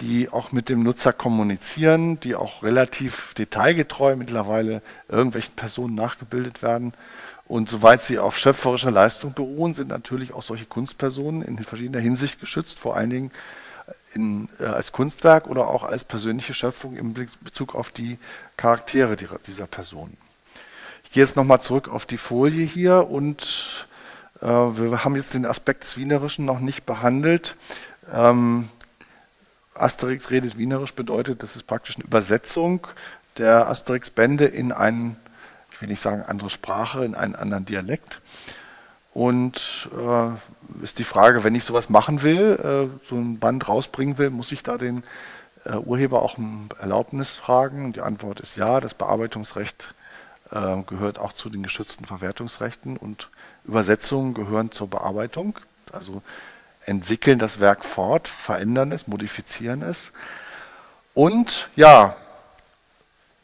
die 0.00 0.28
auch 0.28 0.50
mit 0.50 0.70
dem 0.70 0.82
Nutzer 0.82 1.12
kommunizieren, 1.12 2.18
die 2.18 2.34
auch 2.34 2.64
relativ 2.64 3.32
detailgetreu 3.34 4.16
mittlerweile 4.16 4.82
irgendwelchen 5.08 5.54
Personen 5.54 5.94
nachgebildet 5.94 6.62
werden. 6.62 6.94
Und 7.46 7.70
soweit 7.70 8.02
sie 8.02 8.18
auf 8.18 8.36
schöpferischer 8.36 8.90
Leistung 8.90 9.34
beruhen, 9.34 9.72
sind 9.72 9.86
natürlich 9.86 10.34
auch 10.34 10.42
solche 10.42 10.66
Kunstpersonen 10.66 11.42
in 11.42 11.62
verschiedener 11.62 12.00
Hinsicht 12.00 12.40
geschützt, 12.40 12.80
vor 12.80 12.96
allen 12.96 13.10
Dingen 13.10 13.30
in, 14.14 14.48
äh, 14.58 14.64
als 14.64 14.90
Kunstwerk 14.90 15.46
oder 15.46 15.68
auch 15.68 15.84
als 15.84 16.02
persönliche 16.02 16.54
Schöpfung 16.54 16.96
im 16.96 17.14
Bezug 17.14 17.76
auf 17.76 17.90
die 17.92 18.18
Charaktere 18.56 19.14
dieser 19.14 19.68
Personen. 19.68 20.16
Ich 21.08 21.14
gehe 21.14 21.24
jetzt 21.24 21.36
nochmal 21.36 21.58
zurück 21.58 21.88
auf 21.88 22.04
die 22.04 22.18
Folie 22.18 22.66
hier 22.66 23.08
und 23.08 23.86
äh, 24.42 24.46
wir 24.46 25.04
haben 25.06 25.16
jetzt 25.16 25.32
den 25.32 25.46
Aspekt 25.46 25.82
des 25.82 25.96
Wienerischen 25.96 26.44
noch 26.44 26.60
nicht 26.60 26.84
behandelt. 26.84 27.56
Ähm, 28.12 28.68
Asterix 29.72 30.28
redet 30.28 30.58
Wienerisch 30.58 30.92
bedeutet, 30.92 31.42
das 31.42 31.56
ist 31.56 31.66
praktisch 31.66 31.96
eine 31.96 32.04
Übersetzung 32.04 32.86
der 33.38 33.68
Asterix-Bände 33.68 34.44
in 34.44 34.70
einen, 34.70 35.16
ich 35.72 35.80
will 35.80 35.88
nicht 35.88 36.02
sagen 36.02 36.24
andere 36.24 36.50
Sprache, 36.50 37.06
in 37.06 37.14
einen 37.14 37.36
anderen 37.36 37.64
Dialekt. 37.64 38.20
Und 39.14 39.88
äh, 39.98 40.84
ist 40.84 40.98
die 40.98 41.04
Frage, 41.04 41.42
wenn 41.42 41.54
ich 41.54 41.64
sowas 41.64 41.88
machen 41.88 42.20
will, 42.20 42.90
äh, 42.92 43.08
so 43.08 43.16
ein 43.16 43.38
Band 43.38 43.66
rausbringen 43.66 44.18
will, 44.18 44.28
muss 44.28 44.52
ich 44.52 44.62
da 44.62 44.76
den 44.76 45.04
äh, 45.64 45.72
Urheber 45.72 46.20
auch 46.20 46.36
um 46.36 46.68
Erlaubnis 46.78 47.36
fragen? 47.36 47.86
Und 47.86 47.96
die 47.96 48.02
Antwort 48.02 48.40
ist 48.40 48.58
ja, 48.58 48.78
das 48.80 48.92
Bearbeitungsrecht 48.92 49.94
äh, 50.50 50.82
gehört 50.82 51.18
auch 51.18 51.32
zu 51.32 51.48
den 51.48 51.62
geschützten 51.62 52.04
Verwertungsrechten 52.04 52.96
und 52.96 53.30
Übersetzungen 53.64 54.34
gehören 54.34 54.72
zur 54.72 54.88
Bearbeitung, 54.88 55.58
also 55.92 56.22
entwickeln 56.86 57.38
das 57.38 57.60
Werk 57.60 57.84
fort, 57.84 58.28
verändern 58.28 58.92
es, 58.92 59.06
modifizieren 59.06 59.82
es. 59.82 60.12
Und 61.14 61.68
ja, 61.76 62.16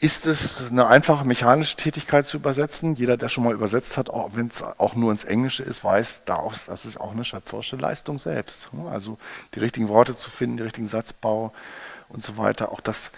ist 0.00 0.26
es 0.26 0.64
eine 0.70 0.86
einfache 0.86 1.24
mechanische 1.24 1.76
Tätigkeit 1.76 2.26
zu 2.26 2.36
übersetzen? 2.36 2.94
Jeder, 2.94 3.16
der 3.16 3.28
schon 3.28 3.44
mal 3.44 3.54
übersetzt 3.54 3.96
hat, 3.96 4.10
auch 4.10 4.30
wenn 4.34 4.48
es 4.48 4.62
auch 4.62 4.94
nur 4.94 5.10
ins 5.10 5.24
Englische 5.24 5.62
ist, 5.62 5.82
weiß, 5.82 6.24
das 6.24 6.84
ist 6.84 7.00
auch 7.00 7.12
eine 7.12 7.24
schöpferische 7.24 7.76
Leistung 7.76 8.18
selbst. 8.18 8.68
Also 8.90 9.18
die 9.54 9.60
richtigen 9.60 9.88
Worte 9.88 10.16
zu 10.16 10.30
finden, 10.30 10.58
den 10.58 10.64
richtigen 10.64 10.88
Satzbau 10.88 11.52
und 12.08 12.24
so 12.24 12.36
weiter. 12.36 12.70
Auch 12.70 12.80
das 12.80 13.12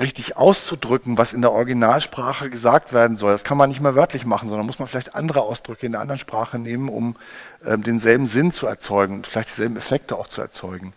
richtig 0.00 0.36
auszudrücken, 0.36 1.18
was 1.18 1.32
in 1.32 1.42
der 1.42 1.52
Originalsprache 1.52 2.50
gesagt 2.50 2.92
werden 2.92 3.16
soll. 3.16 3.32
Das 3.32 3.44
kann 3.44 3.58
man 3.58 3.68
nicht 3.68 3.80
mehr 3.80 3.94
wörtlich 3.94 4.24
machen, 4.24 4.48
sondern 4.48 4.66
muss 4.66 4.78
man 4.78 4.88
vielleicht 4.88 5.14
andere 5.14 5.42
Ausdrücke 5.42 5.86
in 5.86 5.92
der 5.92 6.00
anderen 6.00 6.18
Sprache 6.18 6.58
nehmen, 6.58 6.88
um 6.88 7.16
äh, 7.64 7.78
denselben 7.78 8.26
Sinn 8.26 8.50
zu 8.50 8.66
erzeugen 8.66 9.16
und 9.16 9.26
vielleicht 9.26 9.50
dieselben 9.50 9.76
Effekte 9.76 10.16
auch 10.16 10.26
zu 10.26 10.40
erzeugen. 10.40 10.92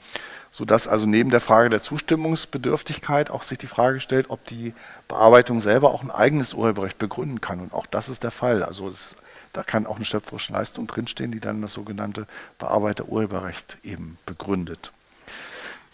Sodass 0.51 0.87
also 0.87 1.05
neben 1.05 1.31
der 1.31 1.41
Frage 1.41 1.69
der 1.69 1.81
Zustimmungsbedürftigkeit 1.81 3.31
auch 3.31 3.43
sich 3.43 3.57
die 3.57 3.67
Frage 3.67 3.99
stellt, 3.99 4.29
ob 4.29 4.45
die 4.45 4.73
Bearbeitung 5.07 5.59
selber 5.59 5.91
auch 5.91 6.03
ein 6.03 6.11
eigenes 6.11 6.53
Urheberrecht 6.53 6.99
begründen 6.99 7.41
kann. 7.41 7.59
Und 7.59 7.73
auch 7.73 7.87
das 7.87 8.07
ist 8.07 8.23
der 8.23 8.31
Fall. 8.31 8.63
Also 8.63 8.89
es, 8.89 9.15
da 9.51 9.63
kann 9.63 9.87
auch 9.87 9.95
eine 9.95 10.05
schöpferische 10.05 10.53
Leistung 10.53 10.85
drinstehen, 10.85 11.31
die 11.31 11.39
dann 11.39 11.61
das 11.61 11.73
sogenannte 11.73 12.27
Bearbeiterurheberrecht 12.59 13.77
eben 13.83 14.17
begründet. 14.27 14.91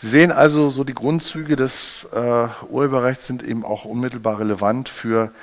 Sie 0.02 0.08
sehen 0.08 0.32
also, 0.32 0.70
so 0.70 0.86
die 0.86 0.94
Grundzüge 0.94 1.58
des 1.58 2.08
äh, 2.14 2.48
Urheberrechts 2.70 3.28
sind 3.28 3.44
eben 3.44 3.66
auch 3.66 3.84
unmittelbar 3.84 4.40
relevant 4.40 4.88
für 4.88 5.34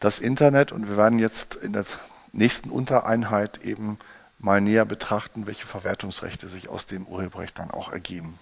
das 0.00 0.18
Internet 0.18 0.72
und 0.72 0.88
wir 0.88 0.96
werden 0.96 1.18
jetzt 1.18 1.56
in 1.56 1.74
der 1.74 1.84
nächsten 2.32 2.70
Untereinheit 2.70 3.58
eben 3.62 3.98
mal 4.38 4.62
näher 4.62 4.86
betrachten, 4.86 5.46
welche 5.46 5.66
Verwertungsrechte 5.66 6.48
sich 6.48 6.70
aus 6.70 6.86
dem 6.86 7.04
Urheberrecht 7.04 7.58
dann 7.58 7.70
auch 7.70 7.92
ergeben. 7.92 8.38